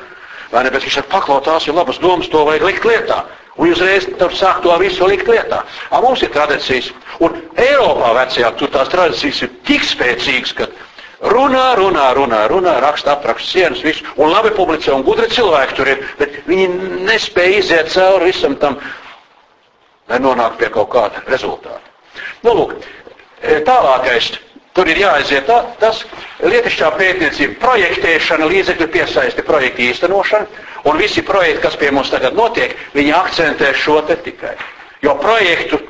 [0.50, 3.20] vai ne, bet viņš ir paklautās, jo labas domas to vajag likt lietā.
[3.60, 5.60] Un uzreiz tur sāk to visu likt lietā.
[5.90, 6.92] A, mums ir tradīcijas.
[7.20, 10.70] Un Eiropā vecajā tur tās tradīcijas ir tik spēcīgas, ka
[11.20, 14.04] runā, runā, runā, runā, raksta apraksta sienas, visu.
[14.16, 16.68] Un labi publicē, un gudri cilvēki tur ir, bet viņi
[17.08, 18.78] nespēja iziet cauri visam tam,
[20.08, 21.82] lai nonāktu pie kaut kāda rezultāta.
[22.44, 22.78] Nu, lūk,
[23.42, 24.38] e, tālākais.
[24.70, 26.04] Tur ir jāaiziet tā, tas
[26.46, 30.46] lietišķā pētniecība, projektēšana, līdzekļu piesaisti, projekta īstenošana.
[30.86, 34.54] Un visi projekti, kas pie mums tagad notiek, viņi akcentē šo te tikai.
[35.02, 35.80] Jo projektu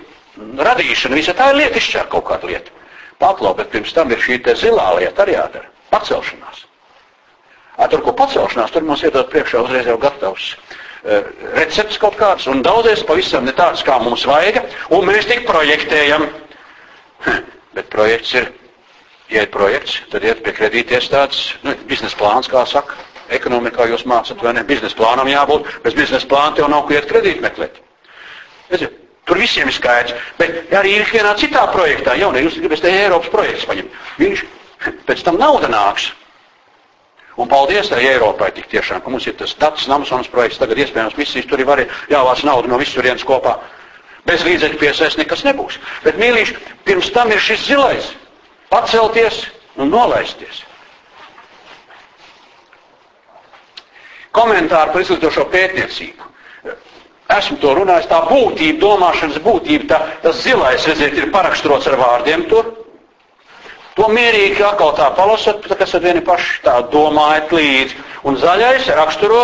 [0.57, 2.80] radīšana, visa tā ir lietišķā kaut kāda lieta.
[3.21, 5.69] Paklau, bet pirms tam ir šī te zilā lieta arī jādara.
[5.93, 6.67] Pacelšanās.
[7.77, 10.55] A, tur, ko pacelšanās, tur mums iedod priekšā uzreiz jau gatavs
[11.55, 14.61] recepts kaut kāds, un daudzies pavisam ne tāds, kā mums vajag,
[14.93, 16.27] un mēs tik projektējam.
[17.77, 18.51] Bet projekts ir,
[19.31, 22.99] ja ir projekts, tad iet pie kredītiestādes, nu, biznesa plāns, kā saka,
[23.31, 27.09] ekonomikā jūs mācat, vai ne, biznesa plānam jābūt, bez biznesa plāna tev nav ko iet
[27.09, 27.79] kredīt meklēt.
[28.73, 28.97] Redziet,
[29.31, 30.17] Tur visiem ir skaidrs.
[30.41, 33.99] Bet arī ir vienā citā projektā, jau ne jūs gribat Eiropas projekts paņemt.
[34.19, 34.41] Viņš
[35.07, 36.09] pēc tam nauda nāks.
[37.39, 41.15] Un paldies tai Eiropai tik tiešām, ka mums ir tas dats Namsonas projekts, tagad iespējams
[41.15, 43.55] visi tur ir arī jāvāc naudu no visurienes kopā.
[44.27, 45.79] Bez līdzekļu piesaist nekas nebūs.
[46.03, 48.11] Bet, mīlīši, pirms tam ir šis zilais.
[48.69, 49.45] Pacelties
[49.79, 50.65] un nolaisties.
[54.35, 56.30] Komentāri par izglītošo pētniecību.
[57.31, 62.47] Esmu to runājis, tā būtība, domāšanas būtība, tā, tas zilais, redziet, ir parakstrots ar vārdiem
[62.51, 62.73] tur.
[63.99, 67.99] To mierīgi atkal tā palasot, tā, kas ar vieni paši tā domājat līdzi.
[68.27, 69.43] Un zaļais raksturo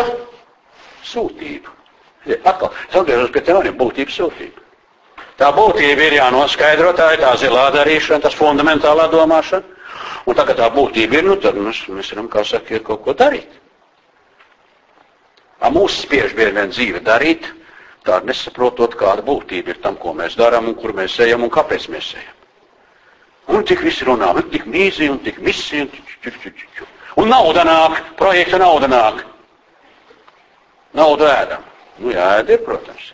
[1.07, 1.75] sūtību.
[2.43, 4.65] Atkal, es atgriežos pie teoriem, būtība sūtība.
[5.37, 9.75] Tā būtība ir jānoskaidro, tā ir tā zilā darīšana, tas fundamentālā domāšana.
[10.27, 13.15] Un tagad tā būtība ir, nu tad mēs, mēs varam, kā saka, ir kaut ko
[13.15, 13.61] darīt.
[15.61, 17.47] A mūs spiež bieži vien dzīve darīt,
[18.07, 21.89] tā nesaprotot, kāda būtība ir tam, ko mēs darām un kur mēs ejam un kāpēc
[21.93, 22.35] mēs ejam.
[23.57, 26.71] Un tik visi runā, un tik mīzi, un tik visi, un tik ču, ču, ču,
[26.79, 26.89] ču.
[27.23, 29.23] Un nauda nāk, projekta nauda nāk.
[30.97, 31.63] Naudu ēdam.
[32.03, 33.13] Nu jā, ēd ir, protams.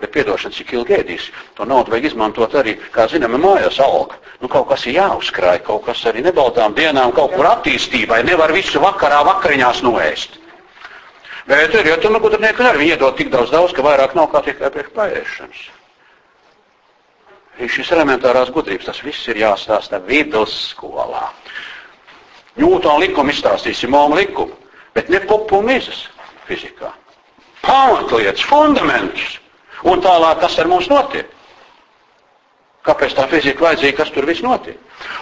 [0.00, 1.26] Bet piedošana, cik ilgi ēdīs,
[1.56, 4.16] to naudu vajag izmantot arī, kā zinām, mājās alga.
[4.40, 8.22] Nu, kaut kas ir jāuzkrāj, kaut kas arī nebaltām dienām, kaut kur attīstībai.
[8.24, 10.38] Nevar visu vakarā vakariņās noēst.
[11.48, 14.92] Ja tu nu gudrnieki arī iedod tik daudz, daudz, ka vairāk nav kā tikai priekš
[14.96, 15.62] paēšanas.
[17.60, 21.26] Ir šis elementārās gudrības, tas viss ir jāstāsta vidusskolā.
[22.60, 24.56] Ņūtona likumu izstāstīsim, mūmu likumu,
[24.96, 26.06] bet ne popumizas
[26.48, 26.92] fizikā.
[27.64, 29.38] Pamatlietas, fundamentus.
[29.84, 31.28] Un tālāk, kas ar mums notiek.
[32.84, 34.76] Kāpēc tā fizika vajadzīga, kas tur viss notiek?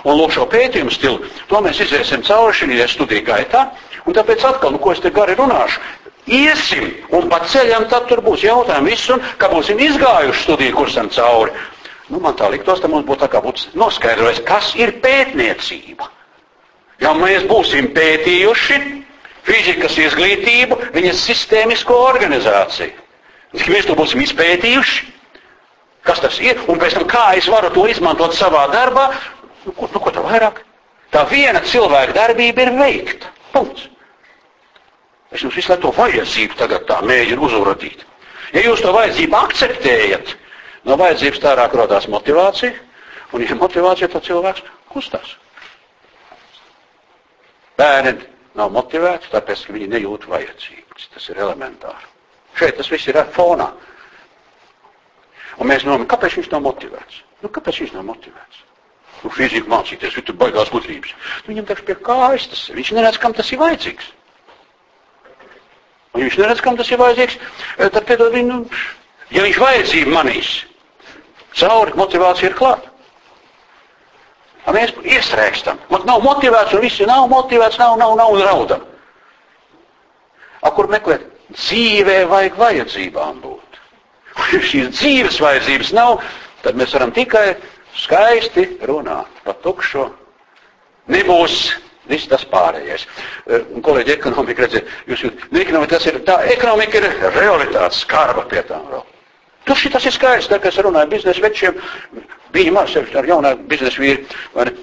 [0.07, 3.65] Un lūk šo pētījumu stilu, to mēs iziesim cauri šī studiju gaitā,
[4.07, 5.83] un tāpēc atkal, nu ko es te gari runāšu,
[6.29, 11.11] iesim un pa ceļam, tad tur būs jautājumi viss, un kā būsim izgājuši studiju kursam
[11.13, 11.53] cauri.
[12.09, 16.09] Nu, man tā liktos, ka mums būtu tā kā būtu noskaidrojis, kas ir pētniecība.
[17.03, 18.79] Ja mēs būsim pētījuši
[19.49, 22.97] fizikas izglītību, viņas sistēmisko organizāciju.
[23.57, 25.07] Cik mēs to būsim izpētījuši,
[26.05, 29.09] kas tas ir, un pēc tam kā es varu to izmantot savā darbā,
[29.65, 30.65] nu, ko, nu, ko tā vairāk?
[31.13, 33.33] Tā viena cilvēka darbība ir veikta.
[33.55, 33.89] Punkts.
[35.33, 38.05] Es jums visu to vajadzību tagad tā mēģinu uzrādīt.
[38.55, 40.33] Ja jūs to vajadzību akceptējat,
[40.89, 42.73] no vajadzības tārāk rodās motivācija,
[43.37, 45.35] un ja motivācija, tad cilvēks kustās.
[47.79, 48.17] Bērni
[48.59, 51.11] nav motivēti, tāpēc, ka viņi nejūt vajadzības.
[51.15, 52.09] Tas ir elementāri.
[52.59, 53.69] Šeit tas viss ir fonā.
[55.59, 57.23] Un mēs domājam, kāpēc viņš nav motivēts?
[57.43, 58.65] Nu, kāpēc viņš nav motivēts?
[59.23, 61.15] Nu, fiziku mācīties, viņš tur baigās gudrības.
[61.43, 64.13] Nu, viņam taču pie kājas tas, viņš neredz, kam tas ir vajadzīgs.
[66.19, 67.37] Un viņš neredz, kam tas ir vajadzīgs,
[67.79, 68.79] e, tad piedod viņu, nu,
[69.31, 70.49] ja viņš vajadzību manīs,
[71.55, 72.91] cauri motivācija ir klāta.
[74.75, 75.79] Mēs iestrēgstam.
[75.89, 78.83] Man nav motivēts, un visi nav motivēts, nav, nav, nav un raudam.
[80.59, 81.23] A, kur meklēt?
[81.55, 83.65] Dzīvē vajag vajadzībām būt.
[84.53, 86.19] Ja šīs dzīves vajadzības nav,
[86.67, 87.57] tad mēs varam tikai
[87.99, 90.11] skaisti runāt par tukšo.
[91.15, 91.63] Nebūs
[92.09, 93.07] Viss tas pārējais.
[93.47, 98.03] Eh, un kolēģi ekonomika redzē, jūs jūt, nu, ekonomika, tas ir tā, ekonomika ir realitātes
[98.07, 99.05] skarba pie tām vēl.
[99.69, 101.81] Tur šī tas ir skaidrs, tā, kad es runāju biznesa večiem,
[102.55, 104.77] bija maz sevišķi ar jaunā biznesa vīri, vai ne?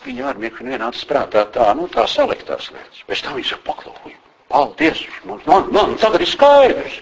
[0.00, 3.02] Viņa ar mieklu vienāds prātā tā, nu tā saliktās lietas.
[3.08, 4.16] Pēc tam viņš saka, paklausīja.
[4.50, 6.94] Paldies, man, man, man tagad ir skaidrs.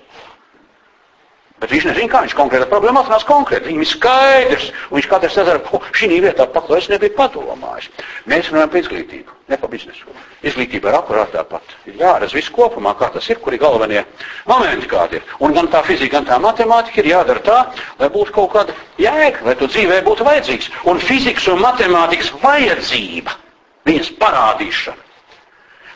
[1.59, 3.67] Bet viņš nezina, kā viņš konkrēti problēma atrunās konkrēti.
[3.67, 7.89] Viņam ir skaidrs, un viņš katrs nezara, ko šī vietā paklājas nebija padomājis.
[8.31, 10.15] Mēs runājam par izglītību, ne par biznesu.
[10.47, 11.75] Izglītība ir akurāt tāpat.
[11.91, 14.05] Ir jāredz viss kopumā, kā tas ir, kuri galvenie
[14.47, 15.35] momenti kādi ir.
[15.43, 17.59] Un gan tā fizika, gan tā matemātika ir jādara tā,
[17.99, 20.71] lai būtu kaut kāda jēga, lai to dzīvē būtu vajadzīgs.
[20.87, 23.35] Un fizikas un matemātikas vajadzība,
[23.91, 25.03] viņas parādīšana.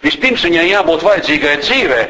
[0.02, 2.02] Vispirms viņai jābūt vajadzīgai dzīvē,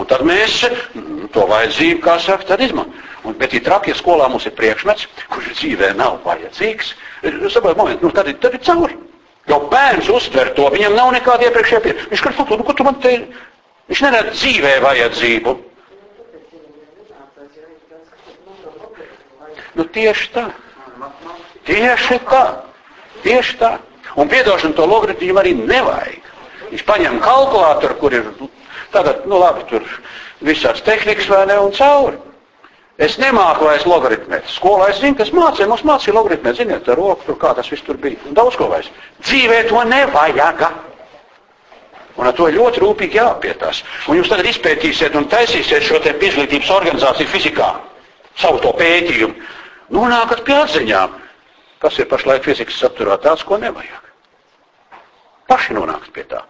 [0.00, 3.36] Un tad mēs mm, to vajadzību, kā saka, tad izmantojam.
[3.38, 8.30] Bet, ja trakie skolā mums ir priekšmets, kurš dzīvē nav vajadzīgs, saprotiet, momentu, nu, tad,
[8.42, 8.96] tad ir cauri.
[9.50, 12.08] Jau bērns uztver to, viņam nav nekāda iepriekšējā pieredze.
[12.10, 13.14] Viņš skatās, nu, ko tu man te,
[13.90, 15.54] viņš neredz dzīvē vajadzību.
[19.78, 20.48] Nu, tieši tā.
[21.66, 22.42] Tieši tā.
[23.22, 23.72] Tieši tā.
[24.18, 26.28] Un piedošanu to logaritmu arī nevajag.
[26.72, 28.28] Viņš paņem kalkulātoru, kur ir
[28.92, 29.86] Tagad, nu labi, tur
[30.44, 32.18] visāds tehnikas vai ne un cauri.
[33.00, 34.50] Es nemāku vairs logaritmēt.
[34.52, 37.84] Skolā es zinu, kas mācīja, mums mācīja logaritmēt, ziniet, ar roku, tur kā tas viss
[37.86, 38.20] tur bija.
[38.28, 38.90] Un daudz ko vairs.
[39.24, 40.66] Dzīvē to nevajag.
[42.20, 43.80] Un ar to ļoti rūpīgi jāpietās.
[44.12, 47.70] Un jūs tagad izpētīsiet un taisīsiet šo te izglītības organizāciju fizikā,
[48.36, 49.48] savu to pētījumu.
[49.96, 51.16] Nonākat pie atziņām,
[51.80, 54.12] kas ir pašlaik fizikas saturā tāds, ko nevajag.
[55.48, 56.44] Paši nonākat pie tā.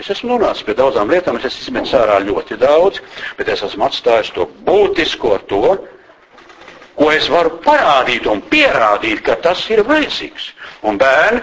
[0.00, 3.02] Es esmu nonācis pie daudzām lietām, es esmu izmetis ārā ļoti daudz,
[3.36, 5.74] bet es esmu atstājis to būtisko, to,
[6.96, 10.50] ko es varu parādīt un pierādīt, ka tas ir vajadzīgs.
[10.88, 11.42] Un bērni,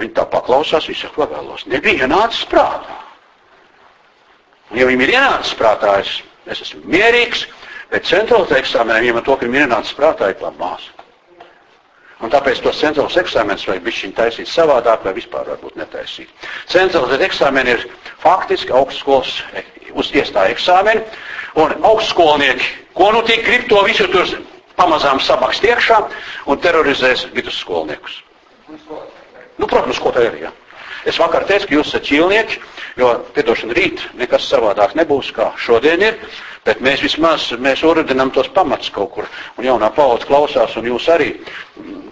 [0.00, 2.96] viņi tā paklausās, viņi saka, vēlos, nebija ienācis prātā.
[4.70, 6.14] Un ja viņam ir ienācis prātā, es,
[6.48, 7.44] es esmu mierīgs,
[7.92, 10.88] bet centrālajā eksāmenā viņam ar to, ka viņam ir ienācis prātā, ir labmās.
[12.20, 16.28] Un tāpēc tos centrālos eksāmenus vajag bišķiņ taisīt savādāk vai vispār varbūt netaisīt.
[16.68, 17.86] Centrālais eksāmeni ir
[18.20, 19.38] faktiski augstskolas
[19.96, 21.00] uz iestāju eksāmeni,
[21.58, 24.28] un augstskolnieki, ko nu tik grib to visu tur
[24.76, 26.00] pamazām sabakst iekšā
[26.46, 28.20] un terorizēs vidusskolniekus.
[28.70, 30.52] Nu, protams, ko tā ir, jā.
[31.08, 32.60] Es vakar teicu, ka jūs esat ķīlnieki,
[33.00, 36.20] jo, piedošana, rīt nekas savādāk nebūs, kā šodien ir.
[36.66, 41.08] Bet mēs vismaz mēs uridinām tos pamats kaut kur, un jaunā paudze klausās, un jūs
[41.08, 41.30] arī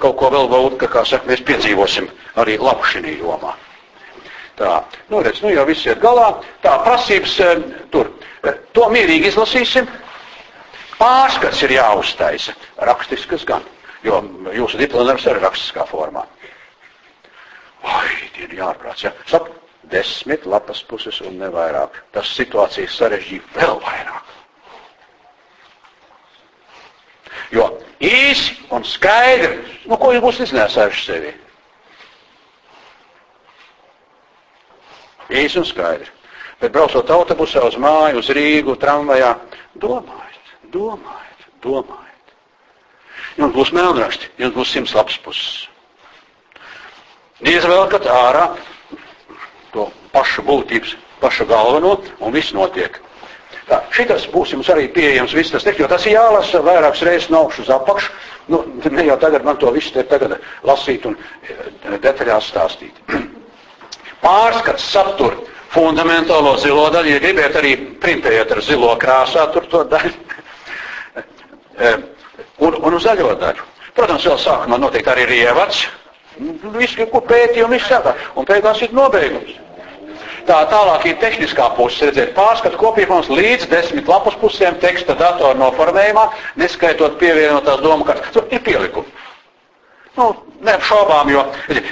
[0.00, 2.08] kaut ko vēl vēl, ka, kā saka, mēs piedzīvosim
[2.40, 3.52] arī labu šī jomā.
[4.58, 4.80] Tā,
[5.12, 6.32] nu redz, nu jau viss ir galā.
[6.64, 7.60] Tā, prasības eh,
[7.92, 8.10] tur.
[8.42, 9.86] Eh, to mierīgi izlasīsim.
[10.98, 12.56] Pārskats ir jāuztaisa.
[12.88, 13.62] Rakstiskas gan,
[14.02, 14.18] jo
[14.56, 16.24] jūsu diplomdarbs ir rakstiskā formā.
[18.38, 19.12] Tie ir jāprāts, ja?
[19.26, 19.50] Saka,
[19.90, 21.96] desmit lapas puses un nevairāk.
[22.14, 24.34] Tas situācijas sarežģīja vēl vairāk.
[27.54, 27.66] Jo
[28.04, 31.32] īsi un skaidri, nu, ko jūs būsiet iznēsājuši sevi?
[35.42, 36.12] Īsi un skaidri.
[36.60, 39.32] Bet braucot autobusā uz māju, uz Rīgu, tramvajā,
[39.80, 42.36] domājiet, domājiet, domājiet.
[43.38, 45.68] Jums būs melnraksti, jums būs simts lapas puses.
[47.44, 48.48] Diez vēl, kad ārā
[49.70, 52.98] to pašu būtības, pašu galveno, un viss notiek.
[53.68, 57.44] Tā, šitas būs jums arī pieejams viss tas teksts, jo tas jālasa vairākas reizes no
[57.44, 58.14] augšas uz apakšu.
[58.48, 62.96] Nu, ne jau tagad man to visu te tagad lasīt un eh, detaļās stāstīt.
[64.24, 65.36] Pārskats satur
[65.70, 70.16] fundamentālo zilo daļu, ja gribiet arī printējiet ar zilo krāsā tur to daļu.
[71.78, 71.94] Eh,
[72.66, 73.62] un, un uz zaļo daļu.
[73.94, 75.52] Protams, vēl sākumā noteikti arī ir
[76.38, 76.76] ievads.
[76.78, 78.14] Visu, ko pētīja un viss sākā.
[78.36, 79.56] Un beigās ir nobeigums.
[80.48, 86.24] Tā tālāk ir tehniskā puse, redzēt, pārskatu kopīgums līdz desmit lapus pusēm teksta datoru noformējumā,
[86.56, 88.32] neskaitot pievienotās domu kārtas.
[88.32, 89.12] Tur ir pielikumi.
[90.16, 90.30] Nu,
[90.64, 91.44] neapšaubām, jo,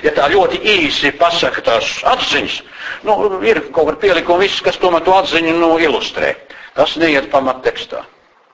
[0.03, 2.57] ja tā ļoti īsi pasaka tās atziņas,
[3.07, 6.33] nu, ir kaut kāda pielikuma viss, kas tomēr to atziņu nu, ilustrē.
[6.75, 8.03] Tas neiet pamat tekstā.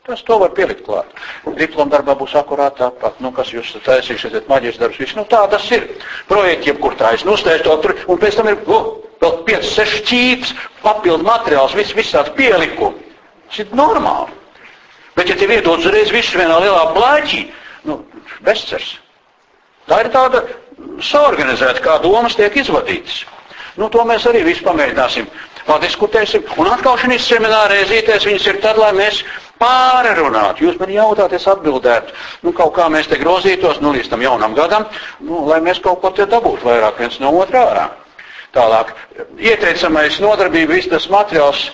[0.03, 1.11] Tas to var pielikt klāt.
[1.55, 5.15] Diploma darbā būs akurāt tāpat, nu, kas jūs taisīsiet, maģijas darbs, viss.
[5.15, 5.85] Nu, tā tas ir.
[6.27, 8.89] Projekti, jebkur tā es nustēju to tur, un pēc tam ir, oh,
[9.23, 12.99] vēl 5, 6 ķīps, papildu materiāls, viss, viss tāds pielikumi.
[13.47, 14.35] Tas ir normāli.
[15.15, 17.45] Bet, ja tev iedod uzreiz visu vienā lielā plāķī,
[17.87, 18.01] nu,
[18.43, 18.97] bezcers.
[19.87, 20.43] Tā ir tāda
[21.05, 23.23] saorganizēta, kā domas tiek izvadītas.
[23.79, 25.29] Nu, to mēs arī visu pamēģināsim,
[25.69, 26.45] padiskutēsim.
[26.61, 29.23] Un atkal šīs semināra reizītēs viņas ir tad, lai mēs
[29.63, 30.67] pārrunātu.
[30.67, 34.57] Jūs man jautājat, es atbildētu, nu, kaut kā mēs te grozītos, nu, līdz tam jaunam
[34.59, 34.89] gadam,
[35.23, 37.87] nu, lai mēs kaut ko te dabūtu vairāk viens no otrā ārā.
[38.53, 38.93] Tālāk,
[39.41, 41.71] ieteicamais nodarbība, viss tas materiāls,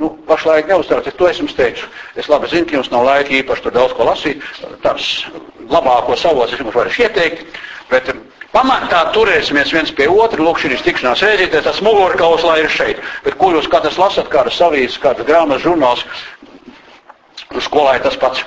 [0.00, 1.90] nu, pašlaik neuztraucies, to es jums teikšu.
[2.16, 4.46] Es labi zinu, ka jums nav laika īpaši tur daudz ko lasīt,
[4.84, 5.26] tās
[5.68, 7.60] labāko savos es jums varēšu ieteikt,
[7.92, 8.14] bet
[8.56, 13.02] Pamatā turēsimies viens pie otra, lūk, šīs tikšanās reizītēs, tas mugurkauls, lai ir šeit.
[13.26, 16.04] Bet ko jūs katrs lasat, kādas avīzes, kādas grāmatas, žurnāls,
[17.64, 18.44] skolā ir tas pats.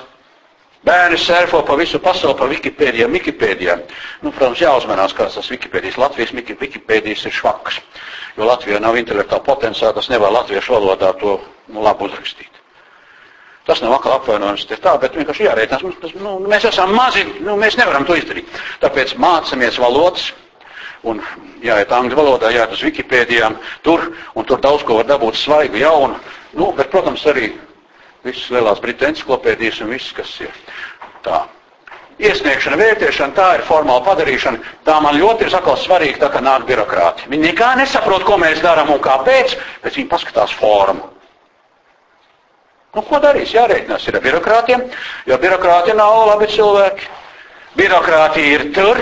[0.84, 3.82] Bērni surfo pa visu pasauli, pa Wikipēdijām, Wikipēdijām.
[4.24, 5.98] Nu, protams, jāuzmanās, kāds tas Wikipēdijas.
[6.00, 7.82] Latvijas Wikipēdijas ir švaks,
[8.38, 11.36] jo Latvijā nav intelektuāla potenciāla, tas nevar latviešu valodā to
[11.68, 12.48] nu, labi uzrakstīt.
[13.68, 15.84] Tas nav atkal apvainojums, ir tā, bet vienkārši jārēķinās.
[15.84, 18.48] Mums, nu, mēs esam mazi, nu, mēs nevaram to izdarīt.
[18.80, 20.30] Tāpēc mācāmies valodas.
[21.04, 21.20] Un
[21.64, 26.18] jāiet angļu valodā, jāiet uz Wikipēdijām, tur, un tur daudz ko var dabūt svaigu, jaunu.
[26.56, 27.54] Nu, bet, protams, arī
[28.26, 30.52] visas lielās britu enciklopēdijas un viss, kas ir
[31.24, 31.44] tā.
[32.20, 34.58] Iesniegšana, vērtēšana, tā ir formāla padarīšana.
[34.84, 37.30] Tā man ļoti ir sakot svarīgi, tā kā nāk birokrāti.
[37.32, 41.08] Viņi nekā nesaprot, ko mēs darām un kāpēc, bet viņi paskatās formu.
[42.92, 43.54] Nu, ko darīs?
[43.54, 44.84] Jārēķinās ir ar birokrātiem,
[45.30, 47.08] jo birokrāti nav labi cilvēki.
[47.78, 49.00] Birokrātija ir tur,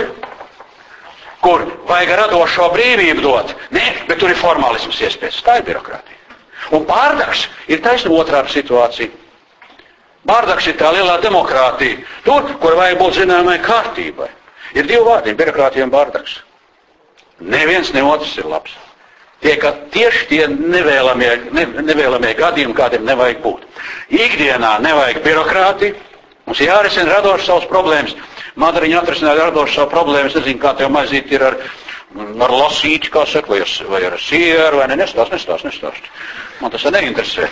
[1.43, 3.55] kur vajag radošo brīvību dot.
[3.75, 5.41] Nē, bet tur ir formālisms iespējas.
[5.43, 6.18] Tā ir birokrātija.
[6.75, 9.09] Un pārdaks ir taisnība otrā situācija.
[10.29, 12.03] Pārdaks ir tā lielā demokrātija.
[12.25, 14.29] Tur, kur vajag būt zināmai kārtībai.
[14.77, 16.41] Ir divi vārdi- birokrātija un pārdaks.
[17.39, 18.75] Neviens ne otrs ir labs.
[19.39, 23.61] Tie, ka tieši tie nevēlamie, ne, nevēlamie gadījumi, kādiem nevajag būt.
[24.11, 25.95] Ikdienā nevajag birokrātiju,
[26.45, 28.17] mums jārisina radoši savas problēmas.
[28.59, 31.55] Madariņa atrisināja radoši savu problēmu, es nezinu, kā tev maizīt ir ar,
[32.43, 36.11] ar lasīti, kā saka, vai ar, vai ar sieru, vai ne, nestāst, nestāst, nestāst.
[36.59, 37.47] Man tas neinteresē.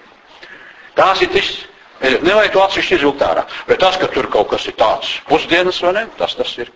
[0.98, 1.50] Tās ir tas,
[2.20, 3.46] nevajag to atsevišķi izvilkt ārā.
[3.68, 6.72] Bet tas, ka tur kaut kas ir tāds pusdienas, vai ne, tas tas ir.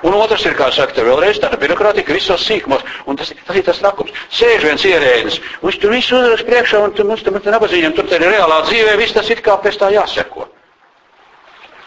[0.00, 2.86] Un otrs ir, kā saka, vēlreiz tāda birokrātika visos sīkumos.
[3.10, 4.14] Un tas, tas ir tas trakums.
[4.32, 8.24] Sēž viens ierēdnis, viņš tur visu uzrakst priekšā, un tu, mums tam nabazīņam, tur ir
[8.24, 10.48] reālā dzīvē, viss tas ir kā pēc tā jāseko.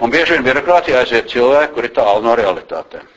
[0.03, 3.09] Un bieži vien birokrātija aiziet cilvēki, kuri tālu no realitātēm.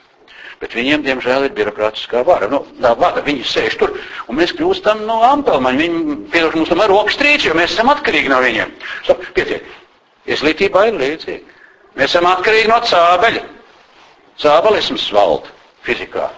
[0.61, 2.48] Bet viņiem, diemžēl, ir birokrātiskā vara.
[2.48, 3.92] Nu, tā vara, viņi sēž tur,
[4.26, 5.82] un mēs kļūstam no ampelmaņa.
[5.82, 8.72] Viņi piedoš mums tomēr rokas trīc, jo mēs esam atkarīgi no viņiem.
[9.04, 9.66] So, pietiek.
[10.32, 11.59] Izglītībā ir līdzīgi.
[12.00, 13.44] Mēs esam atkarīgi no cābeļa.
[14.40, 15.52] Cābalisms valda
[15.84, 16.30] fizikā.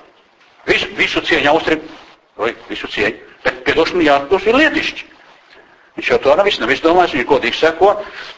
[0.68, 1.86] Visu, visu cieņu austrim,
[2.38, 5.06] vai visu cieņu, bet piedošana jāatdos ir lietišķi.
[5.98, 7.94] Viņš jau to nav viss, nav izdomājis, viņš godīgi seko,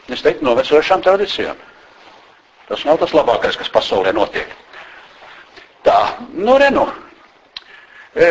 [0.09, 1.59] es teiktu, novecojušām tradīcijām.
[2.69, 4.49] Tas nav tas labākais, kas pasaulē notiek.
[5.85, 5.99] Tā,
[6.37, 6.85] nu, renu.
[8.13, 8.27] E,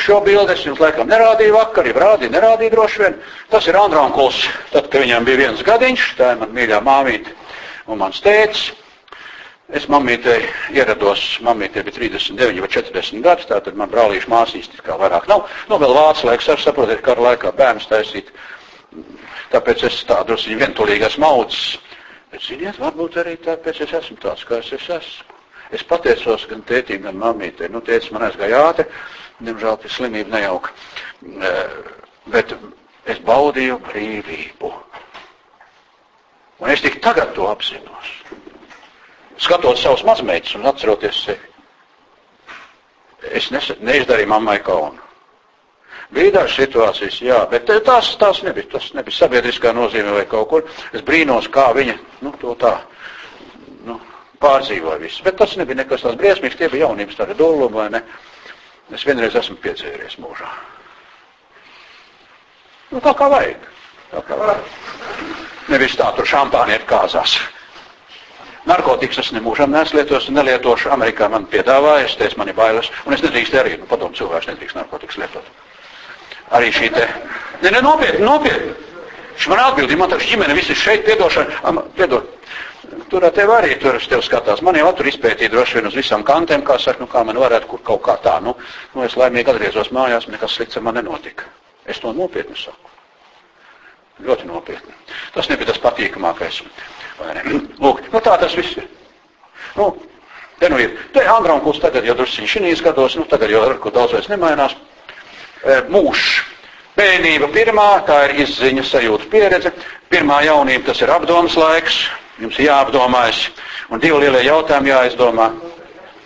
[0.00, 3.20] šo bildi es jums laikam nerādīju vakar, jau rādīju, nerādīju droši vien.
[3.52, 4.40] Tas ir Andronkuls,
[4.72, 7.34] tad, kad viņam bija viens gadiņš, tā ir man mīļā māmīte
[7.86, 8.72] un mans tēcis.
[9.68, 15.28] Es mamītei ierados, mamītei bija 39 vai 40 gadi, tātad man brālīša māsīs kā vairāk
[15.28, 15.44] nav.
[15.68, 18.32] Nu, vēl vācu laiks, ar saprotiet, kara laikā bērns taisīt.
[19.52, 21.76] Tāpēc es tā drusku vientulīgi esmu audzis.
[22.32, 25.37] Bet, ziniet, varbūt arī tāpēc es esmu tāds, kā es esmu.
[25.74, 27.68] Es pateicos gan tētim, gan mamītei.
[27.72, 28.88] Nu, tētis man aizgāja ātri,
[29.44, 30.72] diemžēl pie slimība nejauka.
[32.32, 32.54] Bet
[33.08, 34.72] es baudīju brīvību.
[36.58, 38.16] Un es tik tagad to apzinos
[39.38, 41.46] skatot savus mazmeitus un atceroties sevi.
[43.34, 45.00] Es neizdarīju mammai kaunu.
[46.14, 50.62] Bija dažas situācijas, jā, bet tās, tās nebija, tas nebija sabiedriskā nozīme vai kaut kur.
[50.96, 52.78] Es brīnos, kā viņa nu, to tā
[53.84, 53.98] nu,
[54.42, 55.22] pārdzīvoja visu.
[55.26, 58.02] Bet tas nebija nekas tāds briesmīgs, tie bija jaunības tāda doluma, vai ne?
[58.94, 60.48] Es vienreiz esmu piedzēries mūžā.
[62.88, 63.68] Nu, tā kā vajag.
[64.14, 64.74] Tā kā vajag.
[65.68, 67.36] Nevis tā tur šampāni iet kāzās.
[68.68, 70.90] Narkotikas es nemūžam neslietos un nelietošu.
[70.92, 74.48] Amerikā man piedāvāja, es teicu, man ir bailes, un es nedrīkst arī, nu, padomu cilvēks
[74.50, 75.52] nedrīkst narkotikas lietot.
[76.56, 77.06] Arī šī te,
[77.62, 78.74] ne, ne, nopietni, nopietni.
[79.36, 82.26] Viņš man atbildīja, man taču ģimene visi šeit piedošana, piedod.
[83.08, 84.60] Tur tev arī tur tev skatās.
[84.64, 87.68] Man jau tur izpētīja droši vien uz visām kantēm, kā saka, nu kā man varētu
[87.68, 88.38] kur kaut kā tā.
[88.44, 88.54] Nu,
[88.94, 91.48] nu es laimīgi atgriezos mājās, nekas slikts ar mani nenotika.
[91.88, 92.92] Es to nopietni saku.
[94.24, 94.94] Ļoti nopietni.
[95.34, 96.62] Tas nebija tas patīkamākais.
[97.84, 98.88] Lūk, nu tā tas viss ir.
[99.76, 99.90] Nu,
[100.58, 100.96] te nu ir.
[101.14, 104.76] Te Andronkuls tagad jau drusciņš šinīs gados, nu tagad jau ar ko daudz vairs nemainās.
[105.62, 106.40] E, mūžs.
[106.98, 109.70] Bērnība pirmā, tā ir izziņa, sajūta, pieredze.
[110.10, 111.98] Pirmā jaunība, tas ir apdomas laiks.
[112.42, 113.44] Jums jāapdomājas.
[113.94, 115.52] Un divi lielie jautājumi jāizdomā.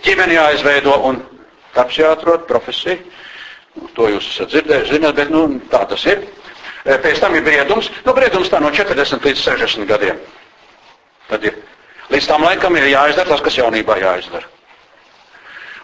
[0.05, 1.21] Ģimeni jāizveido un
[1.77, 2.97] darbs jāatrod, profesija.
[3.77, 6.25] Nu, to jūs esat dzirdējuši, zināt, bet nu, tā tas ir.
[6.85, 7.89] E, pēc tam ir briedums.
[8.07, 10.19] Nu, briedums tā no 40 līdz 60 gadiem.
[11.29, 11.61] Tad ir.
[12.13, 14.49] Līdz tam laikam ir jāizdara tas, kas jaunībā jāizdara.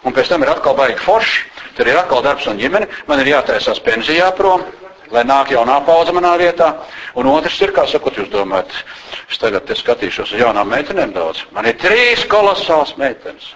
[0.07, 1.41] Un pēc tam ir atkal baigi forši,
[1.77, 4.63] tad ir atkal darbs un ģimene, man ir jātaisās pensijā prom,
[5.11, 6.69] lai nāk jaunā paudze manā vietā.
[7.19, 8.71] Un otrs ir, kā sakot, jūs domājat,
[9.29, 11.43] es tagad te skatīšos uz jaunām meitenēm daudz.
[11.55, 13.53] Man ir trīs kolosāls meitenes.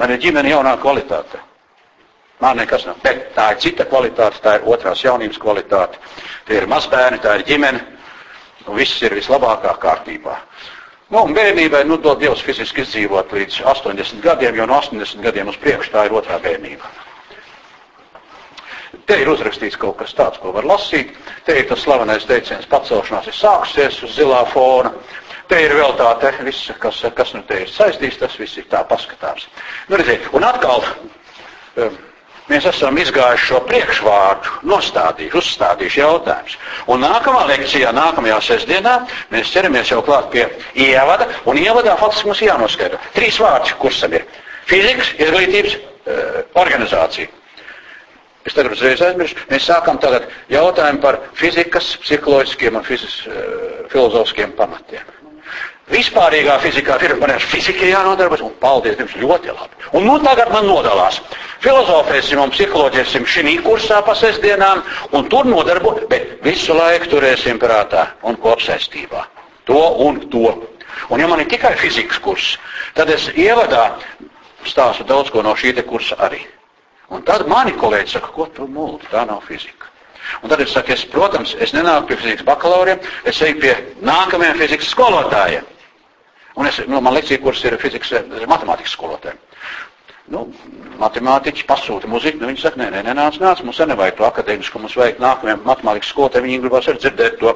[0.00, 1.42] Man ir ģimene jaunā kvalitāte.
[2.40, 3.00] Man nekas nav.
[3.04, 6.00] Bet tā ir cita kvalitāte, tā ir otrās jaunības kvalitāte.
[6.48, 7.82] Tie ir mazbērni, tā ir ģimene.
[8.66, 10.38] Un viss ir vislabākā kārtībā.
[11.10, 15.48] Nu, un bērnībai, nu, dod Dievs fiziski izdzīvot līdz 80 gadiem, jo no 80 gadiem
[15.50, 16.86] uz priekšu tā ir otrā bērnība.
[19.10, 21.16] Te ir uzrakstīts kaut kas tāds, ko var lasīt.
[21.46, 24.92] Te ir tas slavenais teiciens, pacelšanās ir sākusies uz zilā fona.
[25.50, 28.68] Te ir vēl tā, te viss, kas, kas nu te ir saistīts, tas viss ir
[28.70, 29.48] tā paskatāms.
[29.90, 30.86] Nu, redziet, un atkal,
[31.74, 31.98] um,
[32.50, 36.56] mēs esam izgājuši šo priekšvārdu, nostādījuši, uzstādījuši jautājumus.
[36.90, 38.96] Un nākamā lekcijā, nākamajā sestdienā,
[39.32, 43.00] mēs ķeramies jau klāt pie ievada, un ievadā faktiski mums jānoskaidro.
[43.16, 44.26] Trīs vārdi kursam ir.
[44.70, 47.30] Fizikas, izglītības, uh, organizācija.
[48.46, 49.36] Es tagad uzreiz aizmirsu.
[49.50, 55.19] Mēs sākam tagad jautājumu par fizikas, psiholoģiskiem un fizis, uh, filozofiskiem pamatiem.
[55.90, 59.78] Vispārīgā fizikā ir man ar fiziku jānodarbojas, un paldies jums ļoti labi.
[59.98, 61.18] Un nu tagad man nodalās.
[61.64, 68.06] Filozofēsim un psiholoģēsim šī kursā pa sestdienām, un tur nodarbojas, bet visu laiku turēsim prātā
[68.22, 69.24] un kopsaistībā.
[69.66, 70.54] To un to.
[71.10, 72.54] Un ja man ir tikai fizikas kurs,
[72.94, 73.96] tad es ievadā
[74.66, 76.44] stāstu daudz ko no šī kursa arī.
[77.10, 79.88] Un tad mani kolēģi saka, ko tu mūli, tā nav fizika.
[80.42, 83.74] Un tad es saku, es, protams, es nenāku pie fizikas bakalauriem, es eju pie
[84.06, 85.66] nākamajiem fizikas skolotājiem.
[86.58, 88.12] Un es, nu, man lekcija kurs ir fizikas,
[88.50, 89.38] matemātikas skolotājiem.
[90.30, 90.44] Nu,
[91.00, 94.94] matemātiķi pasūta muziku, nu viņi saka, nē, nē, nenāc, nāc, mums nevajag to akadēmisku, mums
[94.98, 97.54] vajag nākamajam matemātikas skolotājiem, viņi gribas arī dzirdēt to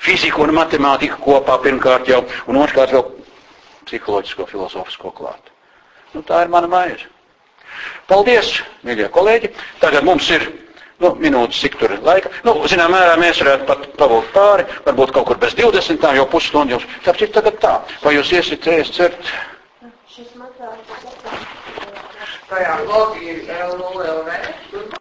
[0.00, 3.04] fiziku un matemātiku kopā pirmkārt jau, un otrkārt vēl
[3.84, 5.52] psiholoģisko, filozofisko klāt.
[6.14, 7.10] Nu, tā ir mana maize.
[8.08, 8.54] Paldies,
[8.86, 9.50] mīļie kolēģi.
[9.82, 10.46] Tagad mums ir
[11.02, 12.30] nu, minūtes, cik tur ir laika.
[12.46, 16.76] Nu, zinām, mērā mēs varētu pat pabūt pāri, varbūt kaut kur bez 20, jo pusstundu
[16.76, 16.86] jums.
[17.06, 17.74] Tāpēc ir tagad tā.
[18.04, 19.34] Vai jūs iesiet ēst cert?
[22.48, 24.34] Tajā blogī ir L0LV.